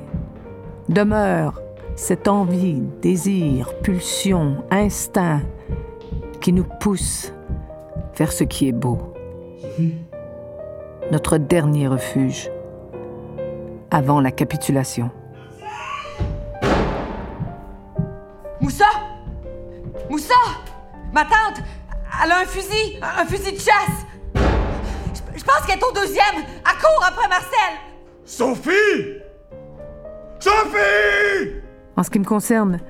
demeure 0.88 1.61
cette 1.97 2.29
envie, 2.29 2.83
désir, 3.01 3.73
pulsion, 3.83 4.64
instinct 4.70 5.42
qui 6.40 6.53
nous 6.53 6.66
pousse 6.81 7.33
vers 8.16 8.33
ce 8.33 8.44
qui 8.44 8.68
est 8.68 8.73
beau. 8.73 8.99
Notre 11.11 11.38
dernier 11.38 11.88
refuge 11.88 12.51
avant 13.90 14.20
la 14.20 14.31
capitulation. 14.31 15.11
Moussa? 18.61 18.87
Moussa? 20.11 20.35
Ma 21.12 21.23
tante, 21.23 21.62
elle 22.23 22.33
a 22.33 22.40
un 22.40 22.44
fusil, 22.44 22.99
un 23.03 23.25
fusil 23.25 23.53
de 23.53 23.59
chasse. 23.59 24.05
Je, 25.35 25.42
pense 25.42 25.66
qu'elle 25.66 25.79
est 25.79 25.85
au 25.85 25.92
deuxième. 25.92 26.37
Elle 26.37 26.81
court 26.81 27.05
après 27.07 27.29
Marcel. 27.29 27.75
Sophie 28.25 29.20
Sophie 30.40 31.61
En 31.97 32.03
ce 32.03 32.11
qui 32.11 32.18
me 32.18 32.25
concerne, 32.25 32.81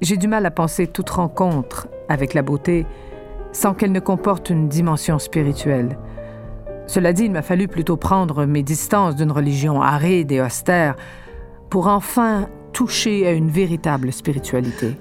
j'ai 0.00 0.16
du 0.16 0.28
mal 0.28 0.44
à 0.46 0.50
penser 0.50 0.86
toute 0.86 1.10
rencontre 1.10 1.88
avec 2.08 2.34
la 2.34 2.42
beauté 2.42 2.86
sans 3.52 3.74
qu'elle 3.74 3.92
ne 3.92 4.00
comporte 4.00 4.50
une 4.50 4.68
dimension 4.68 5.18
spirituelle. 5.18 5.98
Cela 6.86 7.12
dit, 7.12 7.24
il 7.24 7.32
m'a 7.32 7.42
fallu 7.42 7.68
plutôt 7.68 7.96
prendre 7.96 8.44
mes 8.44 8.62
distances 8.62 9.14
d'une 9.14 9.30
religion 9.30 9.80
aride 9.80 10.32
et 10.32 10.40
austère 10.40 10.96
pour 11.70 11.86
enfin 11.86 12.48
toucher 12.72 13.26
à 13.26 13.32
une 13.32 13.50
véritable 13.50 14.12
spiritualité. 14.12 14.96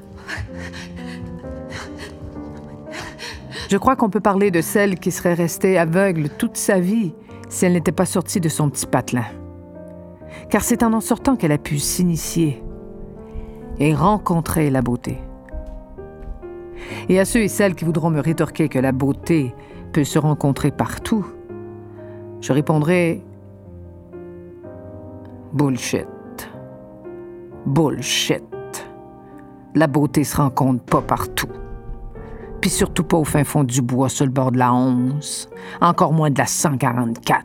Je 3.71 3.77
crois 3.77 3.95
qu'on 3.95 4.10
peut 4.10 4.19
parler 4.19 4.51
de 4.51 4.60
celle 4.60 4.99
qui 4.99 5.12
serait 5.12 5.34
restée 5.34 5.77
aveugle 5.77 6.27
toute 6.27 6.57
sa 6.57 6.81
vie 6.81 7.13
si 7.47 7.65
elle 7.65 7.71
n'était 7.71 7.93
pas 7.93 8.05
sortie 8.05 8.41
de 8.41 8.49
son 8.49 8.69
petit 8.69 8.86
patelin. 8.86 9.23
Car 10.49 10.62
c'est 10.62 10.84
en 10.84 10.91
en 10.91 10.99
sortant 10.99 11.38
qu'elle 11.38 11.53
a 11.53 11.57
pu 11.57 11.79
s'initier 11.79 12.62
et 13.79 13.95
rencontrer 13.95 14.69
la 14.69 14.81
beauté. 14.81 15.19
Et 17.07 17.17
à 17.17 17.23
ceux 17.23 17.43
et 17.43 17.47
celles 17.47 17.75
qui 17.75 17.86
voudront 17.86 18.10
me 18.10 18.19
rétorquer 18.19 18.67
que 18.67 18.77
la 18.77 18.91
beauté 18.91 19.55
peut 19.93 20.03
se 20.03 20.19
rencontrer 20.19 20.71
partout, 20.71 21.25
je 22.41 22.51
répondrai 22.51 23.23
Bullshit. 25.53 26.10
Bullshit. 27.65 28.43
La 29.75 29.88
beauté 29.88 30.25
se 30.25 30.36
rencontre 30.36 30.84
pas 30.84 31.01
partout. 31.01 31.47
Puis 32.62 32.69
surtout 32.69 33.04
pas 33.04 33.17
au 33.17 33.24
fin 33.24 33.43
fond 33.43 33.63
du 33.63 33.82
bois 33.82 34.08
sur 34.08 34.26
le 34.26 34.32
bord 34.32 34.52
de 34.52 34.60
la 34.60 34.71
11, 34.71 35.50
encore 35.82 36.13
moins 36.13 36.30
de 36.30 36.38
la 36.38 36.45
144, 36.45 37.43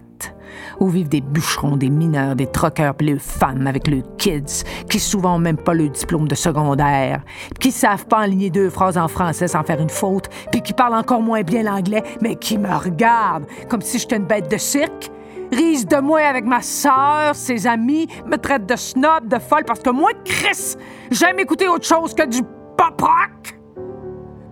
où 0.79 0.89
vivent 0.89 1.09
des 1.09 1.23
bûcherons, 1.23 1.79
des 1.79 1.89
mineurs, 1.89 2.37
des 2.37 2.47
troqueurs, 2.47 2.95
puis 2.95 3.07
les 3.07 3.19
femmes 3.19 3.67
avec 3.67 3.89
leurs 3.89 4.05
kids, 4.19 4.63
qui 4.91 5.01
souvent 5.01 5.37
ont 5.37 5.39
même 5.39 5.57
pas 5.57 5.73
le 5.73 5.89
diplôme 5.89 6.29
de 6.29 6.35
secondaire, 6.35 7.23
qui 7.59 7.73
savent 7.73 8.07
pas 8.07 8.19
aligner 8.19 8.51
deux 8.51 8.69
phrases 8.69 8.99
en 8.99 9.09
français 9.09 9.49
sans 9.49 9.63
faire 9.63 9.81
une 9.81 9.89
faute, 9.89 10.29
puis 10.53 10.61
qui 10.61 10.75
parlent 10.75 10.95
encore 10.95 11.23
moins 11.23 11.43
bien 11.43 11.63
l'anglais, 11.63 12.03
mais 12.21 12.37
qui 12.37 12.59
me 12.59 12.75
regardent 12.77 13.47
comme 13.71 13.81
si 13.81 13.99
j'étais 13.99 14.17
une 14.17 14.27
bête 14.27 14.51
de 14.51 14.59
cirque, 14.59 15.11
risent 15.51 15.87
de 15.87 15.97
moi 15.97 16.21
avec 16.21 16.45
ma 16.45 16.61
sœur, 16.61 17.35
ses 17.35 17.67
amis, 17.67 18.07
me 18.27 18.37
traitent 18.37 18.67
de 18.67 18.77
snob, 18.77 19.29
de 19.29 19.39
folle, 19.39 19.65
parce 19.65 19.81
que 19.81 19.91
moi, 19.91 20.11
Chris, 20.27 20.77
j'aime 21.11 21.39
écouter 21.39 21.69
autre 21.69 21.87
chose 21.87 22.15
que 22.15 22.27
du 22.27 22.43
pop 22.77 23.03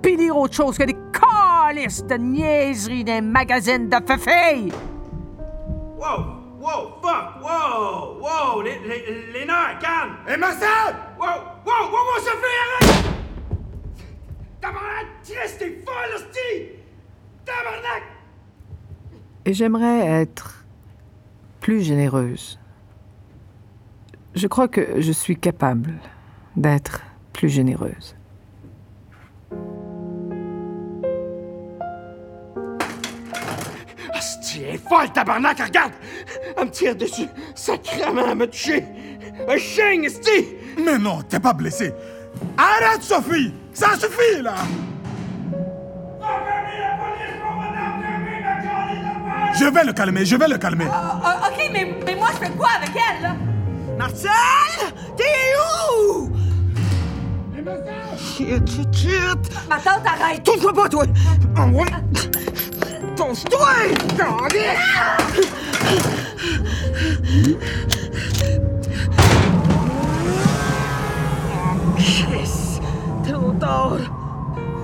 puis 0.04 0.18
lire 0.18 0.36
autre 0.36 0.54
chose 0.54 0.76
que 0.76 0.84
des 0.84 0.96
calices 1.12 2.04
de 2.04 2.14
niaiseries 2.16 3.04
d'un 3.04 3.22
magazine 3.22 3.88
de 3.88 3.96
fefilles. 4.06 4.70
Wow! 5.96 6.26
Wow! 6.60 7.00
Fuck! 7.02 7.42
Wow! 7.42 8.20
Wow! 8.20 8.62
Les, 8.62 8.78
les, 8.86 9.32
les 9.32 9.46
nerfs, 9.46 9.78
calme! 9.80 10.16
Et 10.28 10.36
Marcel 10.36 10.68
Wow! 11.18 11.26
Wow! 11.64 11.90
Wow! 11.90 12.04
Wow! 12.06 12.18
Sophie, 12.18 12.58
arrête! 12.64 13.04
Tabarnak! 14.60 15.06
Chris, 15.24 15.56
t'es 15.58 15.82
folle, 15.86 16.14
hostie! 16.14 16.68
Tabarnak! 17.46 18.02
Et 19.46 19.54
j'aimerais 19.54 20.06
être 20.06 20.66
plus 21.60 21.80
généreuse. 21.80 22.58
Je 24.34 24.46
crois 24.48 24.68
que 24.68 25.00
je 25.00 25.12
suis 25.12 25.38
capable 25.38 25.94
d'être 26.56 27.00
plus 27.32 27.48
généreuse. 27.48 28.16
Hostie, 34.24 34.62
elle 34.66 34.74
est 34.76 34.88
folle, 34.88 35.10
tabarnak! 35.12 35.58
Regarde! 35.60 35.92
Elle 36.56 36.64
me 36.64 36.70
tire 36.70 36.96
dessus! 36.96 37.28
Sacrément, 37.54 38.22
elle 38.30 38.36
m'a 38.36 38.46
touché! 38.46 38.82
Un 39.48 39.58
chien, 39.58 40.02
hostie! 40.04 40.46
Mais 40.82 40.98
non, 40.98 41.20
t'es 41.28 41.38
pas 41.40 41.52
blessé. 41.52 41.92
Arrête, 42.56 43.02
Sophie 43.02 43.52
Ça 43.74 43.90
suffit, 43.98 44.40
là 44.42 44.54
Je 49.58 49.66
vais 49.66 49.84
le 49.84 49.92
calmer, 49.92 50.24
je 50.24 50.36
vais 50.36 50.48
le 50.48 50.58
calmer. 50.58 50.86
Ah, 50.90 51.48
ok, 51.48 51.70
mais, 51.72 51.94
mais 52.06 52.14
moi, 52.16 52.28
je 52.32 52.46
fais 52.46 52.52
quoi 52.52 52.68
avec 52.78 52.90
elle, 52.96 53.22
là? 53.22 53.36
Marcel 53.98 54.30
T'es 55.16 55.24
où? 56.08 56.30
Shit, 58.18 58.68
shit, 58.68 58.94
shit 58.96 59.68
Ma 59.68 59.76
tante, 59.76 60.02
arrête! 60.06 60.42
Touche-moi 60.42 60.72
pas, 60.72 60.88
toi 60.88 61.04
Oh, 61.56 61.60
ouais. 61.78 61.84
Oh, 63.16 63.32
Chris 71.96 72.80
Trop 73.24 73.52
tard 73.60 73.98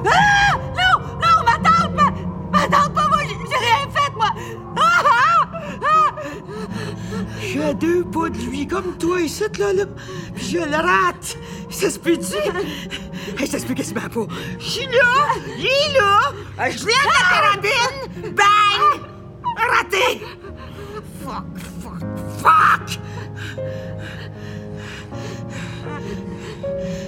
Ah! 0.06 0.56
Non! 0.76 0.94
Non, 1.20 1.36
ma 1.44 1.56
tante! 1.58 1.92
Ma, 1.96 2.10
ma 2.52 2.66
tante, 2.68 2.94
pas 2.94 3.08
moi! 3.08 3.18
J'ai 3.26 3.56
rien 3.56 3.88
fait, 3.90 4.14
moi! 4.14 4.32
Ah! 4.76 5.02
Ah! 5.04 5.48
Ah! 5.82 6.14
J'ai 7.40 7.64
à 7.64 7.74
deux 7.74 8.04
pas 8.04 8.28
de 8.28 8.38
lui 8.38 8.66
comme 8.66 8.96
toi 8.96 9.20
ici, 9.20 9.44
là, 9.58 9.72
là. 9.72 9.84
Puis 10.34 10.50
je 10.52 10.58
le 10.58 10.76
rate. 10.76 11.36
Ça 11.70 11.90
se 11.90 11.98
peut-tu? 11.98 12.36
Se 13.50 13.66
peut 13.66 13.74
quasiment 13.74 14.08
pas. 14.08 14.26
Je 14.58 14.64
suis 14.64 14.86
là! 14.86 15.34
Il! 15.58 15.96
Je 16.70 16.86
viens 16.86 17.04
de 17.04 17.12
la 17.18 17.24
carabine! 17.30 18.34
Bang! 18.34 19.00
Raté! 19.56 20.22
Fuck, 21.24 21.44
fuck, 21.82 22.02
fuck! 22.38 22.86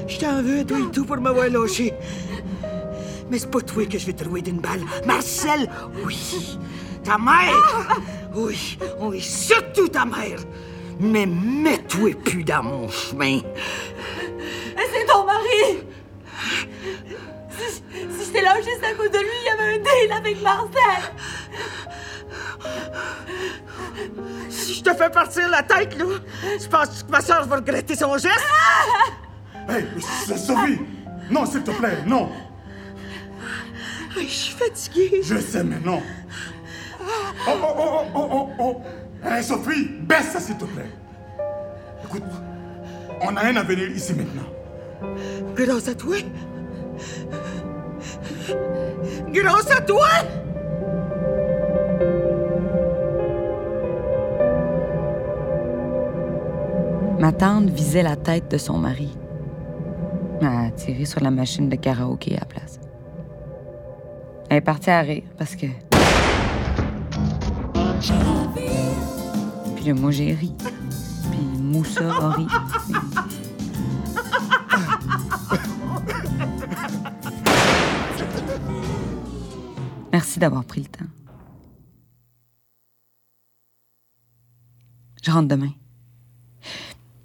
Je 0.08 0.18
t'en 0.18 0.42
veux, 0.42 0.64
toi 0.66 0.78
et 0.78 0.90
tout, 0.90 1.04
pour 1.04 1.16
m'avoir 1.18 1.48
lâché. 1.48 1.94
Mais 3.30 3.38
c'est 3.38 3.50
pas 3.50 3.60
toi 3.60 3.86
que 3.86 3.98
je 3.98 4.06
vais 4.06 4.12
te 4.12 4.24
rouer 4.24 4.42
d'une 4.42 4.60
balle. 4.60 4.82
Marcel, 5.06 5.70
oui. 6.04 6.58
Ta 7.04 7.18
mère, 7.18 8.00
oui. 8.34 8.78
Oui, 9.00 9.20
surtout 9.20 9.88
ta 9.88 10.04
mère. 10.04 10.40
Mais 11.00 11.26
mets-toi 11.26 12.14
plus 12.24 12.44
dans 12.44 12.62
mon 12.62 12.88
chemin. 12.88 13.40
C'est 14.76 15.06
ton 15.06 15.24
mari! 15.24 15.78
Je 18.42 18.44
lâché, 18.44 18.70
c'est 18.80 18.86
à 18.86 18.94
cause 18.94 19.10
de 19.10 19.18
lui. 19.18 19.26
Il 19.40 19.46
y 19.46 19.50
avait 19.50 19.74
un 19.74 19.78
deal 19.78 20.12
avec 20.12 20.42
Marcel. 20.42 21.02
Si 24.48 24.74
je 24.74 24.82
te 24.82 24.92
fais 24.94 25.10
partir 25.10 25.48
la 25.48 25.62
tête, 25.62 25.96
là, 25.96 26.04
tu 26.60 26.68
penses 26.68 27.02
que 27.02 27.10
ma 27.10 27.20
soeur 27.20 27.46
va 27.46 27.56
regretter 27.56 27.94
son 27.94 28.16
geste? 28.18 28.44
Hé, 29.68 29.72
hey, 29.74 30.38
Sophie 30.38 30.80
Non, 31.30 31.46
s'il 31.46 31.62
te 31.62 31.70
plaît, 31.70 31.98
non 32.06 32.30
Je 34.16 34.26
suis 34.26 34.54
fatiguée. 34.54 35.20
Je 35.22 35.38
sais, 35.38 35.62
mais 35.62 35.78
non. 35.84 36.02
Oh, 37.00 37.50
oh, 37.62 37.74
oh, 37.78 38.04
oh, 38.14 38.28
oh, 38.32 38.50
oh. 38.58 38.82
Hé, 39.24 39.36
hey, 39.36 39.44
Sophie, 39.44 39.88
baisse 40.00 40.32
ça, 40.32 40.40
s'il 40.40 40.56
te 40.56 40.64
plaît. 40.64 40.90
Écoute, 42.04 42.24
on 43.20 43.36
a 43.36 43.44
un 43.44 43.56
avenir 43.56 43.88
ici 43.90 44.14
maintenant. 44.14 44.48
Grâce 45.54 45.88
à 45.88 45.94
toi. 45.94 46.16
Grâce 49.32 49.70
à 49.70 49.80
toi! 49.80 50.08
Ma 57.18 57.30
tante 57.30 57.70
visait 57.70 58.02
la 58.02 58.16
tête 58.16 58.50
de 58.50 58.58
son 58.58 58.78
mari. 58.78 59.16
Elle 60.40 60.74
tiré 60.74 61.04
sur 61.04 61.20
la 61.20 61.30
machine 61.30 61.68
de 61.68 61.76
karaoké 61.76 62.34
à 62.34 62.40
la 62.40 62.46
place. 62.46 62.80
Elle 64.50 64.56
est 64.56 64.60
partie 64.60 64.90
à 64.90 65.00
rire 65.00 65.22
parce 65.38 65.54
que. 65.54 65.66
Puis 69.76 69.84
là, 69.86 69.94
moi, 69.94 70.10
j'ai 70.10 70.32
ri. 70.32 70.52
Puis 71.30 71.60
Moussa 71.60 72.08
a 72.08 72.30
ri. 72.30 72.46
Merci 80.22 80.38
d'avoir 80.38 80.64
pris 80.64 80.82
le 80.82 80.86
temps. 80.86 81.10
Je 85.20 85.32
rentre 85.32 85.48
demain. 85.48 85.72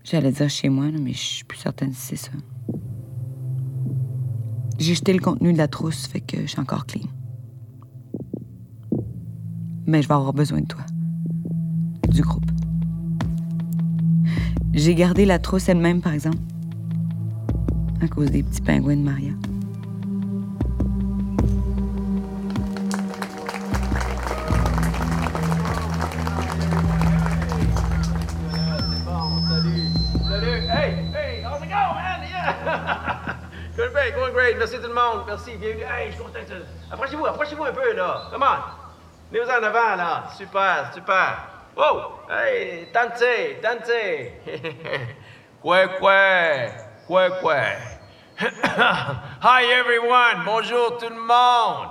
J'allais 0.03 0.31
dire 0.31 0.49
chez 0.49 0.67
moi, 0.67 0.87
mais 0.99 1.13
je 1.13 1.19
suis 1.19 1.43
plus 1.43 1.59
certaine 1.59 1.93
si 1.93 2.01
c'est 2.01 2.15
ça. 2.15 2.31
J'ai 4.79 4.95
jeté 4.95 5.13
le 5.13 5.19
contenu 5.19 5.53
de 5.53 5.59
la 5.59 5.67
trousse, 5.67 6.07
fait 6.07 6.21
que 6.21 6.41
je 6.41 6.47
suis 6.47 6.59
encore 6.59 6.87
clean. 6.87 7.07
Mais 9.85 10.01
je 10.01 10.07
vais 10.07 10.15
avoir 10.15 10.33
besoin 10.33 10.61
de 10.61 10.65
toi. 10.65 10.83
Du 12.09 12.23
groupe. 12.23 12.49
J'ai 14.73 14.95
gardé 14.95 15.25
la 15.25 15.37
trousse 15.37 15.69
elle-même, 15.69 16.01
par 16.01 16.13
exemple. 16.13 16.39
À 18.01 18.07
cause 18.07 18.31
des 18.31 18.41
petits 18.41 18.61
pingouins 18.61 18.97
de 18.97 19.03
Maria. 19.03 19.33
Great, 34.11 34.33
great! 34.33 34.57
merci 34.57 34.77
tout 34.77 34.87
le 34.87 34.93
monde. 34.93 35.25
Merci. 35.27 35.57
Bienvenue. 35.57 35.83
Hey, 35.83 36.11
je 36.11 36.15
suis 36.15 36.23
content. 36.23 36.39
Approchez-vous, 36.89 37.25
approchez-vous 37.25 37.65
un 37.65 37.73
peu, 37.73 37.93
là. 37.93 38.27
Come 38.31 38.43
on. 38.43 38.59
Venez-vous 39.31 39.51
en 39.51 39.63
avant, 39.63 39.95
là. 39.97 40.29
Super, 40.37 40.93
super. 40.93 41.39
Wow! 41.75 42.13
Hey, 42.29 42.87
dansez, 42.93 43.57
dansez. 43.61 44.31
quoi, 45.61 45.89
quoi, 45.99 46.69
quoi, 47.05 47.31
quoi. 47.41 47.63
Hi, 49.41 49.65
everyone. 49.73 50.45
Bonjour, 50.45 50.97
tout 50.97 51.09
le 51.09 51.19
monde. 51.19 51.89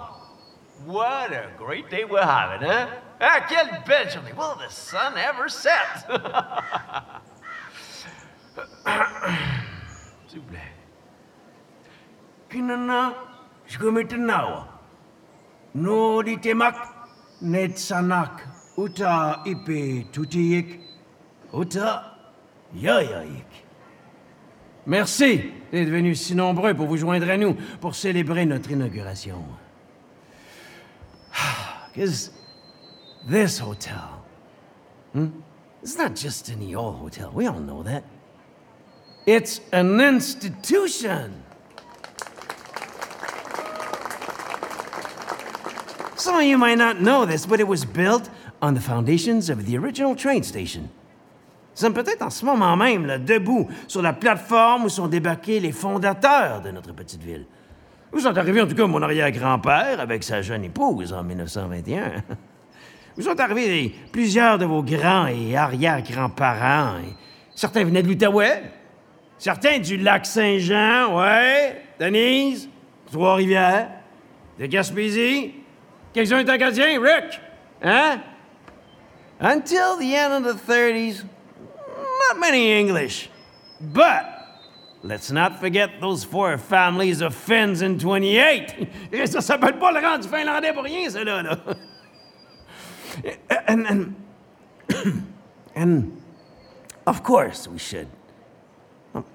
What 0.86 1.32
a 1.32 1.50
great 1.58 1.90
day 1.90 2.06
we're 2.06 2.22
having, 2.22 2.66
hein? 2.66 2.88
Ah, 3.20 3.40
quelle 3.46 3.82
belle 3.86 4.08
journée. 4.08 4.32
Well, 4.34 4.56
the 4.56 4.70
sun 4.72 5.18
ever 5.18 5.50
set. 5.50 6.08
Merci 24.86 25.40
d'être 25.72 25.88
venus 25.88 26.20
si 26.20 26.34
nombreux 26.34 26.74
pour 26.74 26.86
vous 26.86 26.96
joindre 26.96 27.28
à 27.28 27.36
nous 27.36 27.56
pour 27.80 27.94
célébrer 27.94 28.46
notre 28.46 28.70
inauguration. 28.70 29.42
This 33.28 33.60
hotel, 33.60 34.22
hmm, 35.14 35.30
it's 35.82 35.98
not 35.98 36.14
just 36.14 36.48
any 36.48 36.76
old 36.76 37.00
hotel. 37.00 37.32
We 37.34 37.48
all 37.48 37.58
know 37.58 37.82
that. 37.82 38.04
It's 39.26 39.60
an 39.72 40.00
institution. 40.00 41.45
Some 46.26 46.34
of 46.34 46.42
you 46.42 46.58
might 46.58 46.76
not 46.76 47.00
know 47.00 47.24
this, 47.24 47.46
but 47.46 47.60
it 47.60 47.68
was 47.68 47.84
built 47.84 48.28
on 48.60 48.74
the 48.74 48.80
foundations 48.80 49.48
of 49.48 49.64
the 49.64 49.78
original 49.78 50.16
train 50.16 50.42
station. 50.42 50.90
Nous 51.70 51.80
sommes 51.80 51.94
peut-être 51.94 52.20
en 52.20 52.30
ce 52.30 52.44
moment 52.44 52.76
même 52.76 53.24
debout 53.24 53.68
sur 53.86 54.02
la 54.02 54.12
plateforme 54.12 54.86
où 54.86 54.88
sont 54.88 55.06
débarqués 55.06 55.60
les 55.60 55.70
fondateurs 55.70 56.62
de 56.62 56.72
notre 56.72 56.92
petite 56.92 57.22
ville. 57.22 57.46
Vous 58.10 58.18
sont 58.18 58.36
arrivés 58.36 58.60
en 58.60 58.66
tout 58.66 58.74
cas 58.74 58.88
mon 58.88 59.02
arrière-grand-père 59.02 60.00
avec 60.00 60.24
sa 60.24 60.42
jeune 60.42 60.64
épouse 60.64 61.12
en 61.12 61.22
1921. 61.22 62.24
Vous 63.16 63.22
sont 63.22 63.38
arrivés 63.38 63.94
plusieurs 64.10 64.58
de 64.58 64.64
vos 64.64 64.82
grands 64.82 65.28
et 65.28 65.56
arrière-grands-parents. 65.56 67.02
Certains 67.54 67.84
venaient 67.84 68.02
de 68.02 68.08
l'Outaouais, 68.08 68.64
certains 69.38 69.78
du 69.78 69.96
lac 69.96 70.26
Saint-Jean, 70.26 71.16
ouais, 71.16 71.84
Denise, 72.00 72.68
Trois-Rivières, 73.12 73.90
de 74.58 74.66
Gaspésie, 74.66 75.55
Quelqu'un 76.16 76.38
est 76.38 76.48
Acadien, 76.48 76.98
Rick? 76.98 77.38
Huh? 77.84 78.16
Until 79.38 79.98
the 79.98 80.14
end 80.14 80.32
of 80.32 80.44
the 80.44 80.54
30s, 80.54 81.22
not 82.30 82.40
many 82.40 82.72
English. 82.72 83.28
But 83.78 84.24
let's 85.02 85.30
not 85.30 85.60
forget 85.60 86.00
those 86.00 86.24
four 86.24 86.56
families 86.56 87.20
of 87.20 87.34
Finns 87.34 87.82
in 87.82 87.98
28. 87.98 88.88
Et 89.12 89.26
ça 89.26 89.42
s'appelle 89.42 89.78
pas 89.78 89.92
le 89.92 90.00
rang 90.00 90.18
du 90.18 90.26
finlandais 90.26 90.72
pour 90.72 90.84
rien, 90.84 91.10
ça, 91.10 91.22
là. 91.22 91.42
là. 91.42 91.76
And, 93.68 93.86
and, 93.86 94.14
and, 95.74 96.22
of 97.06 97.22
course, 97.22 97.68
we 97.68 97.78
should, 97.78 98.08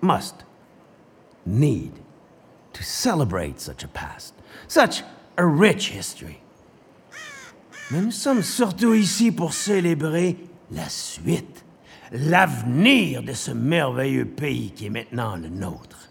must, 0.01 0.45
need 1.45 1.91
to 2.73 2.83
celebrate 2.83 3.59
such 3.59 3.83
a 3.83 3.87
past, 3.87 4.33
such 4.67 5.03
a 5.37 5.45
rich 5.45 5.89
history. 5.89 6.41
Mais 7.91 7.99
nous 7.99 8.12
sommes 8.12 8.41
surtout 8.41 8.93
ici 8.93 9.34
pour 9.34 9.54
célébrer 9.54 10.38
la 10.71 10.88
suite, 10.88 11.65
l'avenir 12.13 13.21
de 13.21 13.34
ce 13.34 13.51
merveilleux 13.51 14.25
pays 14.25 14.71
qui 14.71 14.86
est 14.86 14.89
maintenant 14.89 15.36
le 15.36 15.49
nôtre. 15.49 16.10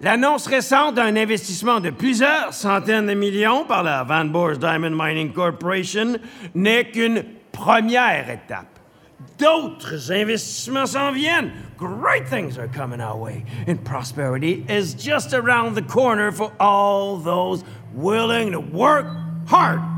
L'annonce 0.00 0.46
récente 0.46 0.94
d'un 0.94 1.16
investissement 1.16 1.80
de 1.80 1.90
plusieurs 1.90 2.54
centaines 2.54 3.06
de 3.06 3.14
millions 3.14 3.64
par 3.64 3.82
la 3.82 4.04
Van 4.04 4.24
Boers 4.24 4.56
Diamond 4.56 4.90
Mining 4.90 5.32
Corporation 5.32 6.16
n'est 6.54 6.90
qu'une 6.90 7.24
première 7.52 8.30
étape. 8.30 8.78
D'autres 9.38 10.12
investissements 10.12 10.86
s'en 10.86 11.12
viennent. 11.12 11.52
Great 11.76 12.26
things 12.26 12.58
are 12.58 12.68
coming 12.68 13.00
our 13.00 13.18
way. 13.18 13.44
And 13.68 13.76
prosperity 13.84 14.64
is 14.68 14.94
just 14.94 15.34
around 15.34 15.74
the 15.74 15.82
corner 15.82 16.32
for 16.32 16.52
all 16.58 17.18
those 17.18 17.64
willing 17.94 18.52
to 18.52 18.60
work 18.60 19.06
hard 19.46 19.93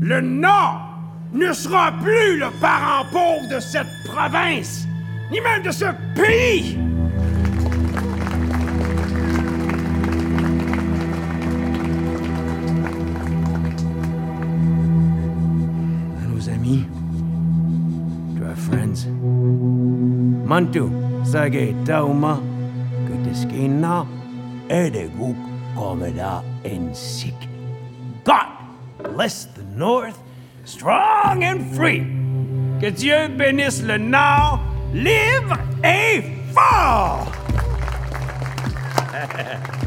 le 0.00 0.20
Nord 0.20 0.80
ne 1.32 1.52
sera 1.52 1.92
plus 1.92 2.38
le 2.38 2.46
parent 2.60 3.04
pauvre 3.12 3.48
de 3.54 3.60
cette 3.60 3.86
province, 4.04 4.86
ni 5.30 5.40
même 5.40 5.62
de 5.62 5.70
ce 5.70 5.86
pays. 6.14 6.78
À 16.22 16.26
nos 16.28 16.48
amis, 16.48 16.86
to 18.36 18.44
our 18.44 18.56
friends, 18.56 19.06
Mantu, 20.46 20.90
Sage 21.24 21.74
Tauma, 21.84 22.40
Kutiskina, 23.06 24.06
Edeguk, 24.68 25.36
Commandant 25.74 26.44
Ensic. 26.64 27.53
Bless 29.14 29.44
the 29.44 29.62
North, 29.62 30.18
strong 30.64 31.44
and 31.44 31.72
free. 31.76 32.00
Que 32.80 32.90
Dieu 32.90 33.28
bénisse 33.28 33.80
le 33.86 33.96
Nord, 33.96 34.58
live 34.92 35.52
et 35.84 36.22
fort! 36.52 37.30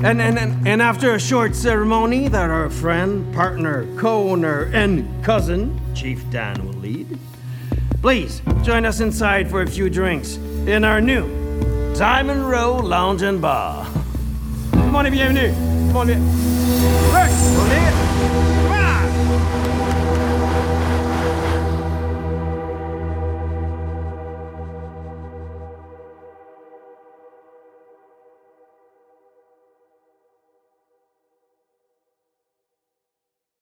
And, 0.00 0.22
and, 0.22 0.38
and, 0.38 0.68
and 0.68 0.80
after 0.80 1.14
a 1.14 1.18
short 1.18 1.56
ceremony 1.56 2.28
that 2.28 2.50
our 2.50 2.70
friend, 2.70 3.34
partner, 3.34 3.84
co 3.96 4.28
owner, 4.28 4.70
and 4.72 5.24
cousin, 5.24 5.78
Chief 5.92 6.24
Dan, 6.30 6.64
will 6.64 6.74
lead, 6.74 7.18
please 8.00 8.40
join 8.62 8.86
us 8.86 9.00
inside 9.00 9.50
for 9.50 9.62
a 9.62 9.66
few 9.66 9.90
drinks 9.90 10.36
in 10.66 10.84
our 10.84 11.00
new 11.00 11.26
Diamond 11.94 12.48
Row 12.48 12.76
Lounge 12.76 13.22
and 13.22 13.42
Bar. 13.42 13.84
Tout 14.70 14.78
le 14.78 14.92
monde 14.92 15.08
est 16.06 16.14
bienvenu. 16.14 16.22
Tout 18.66 20.14
le 20.14 20.27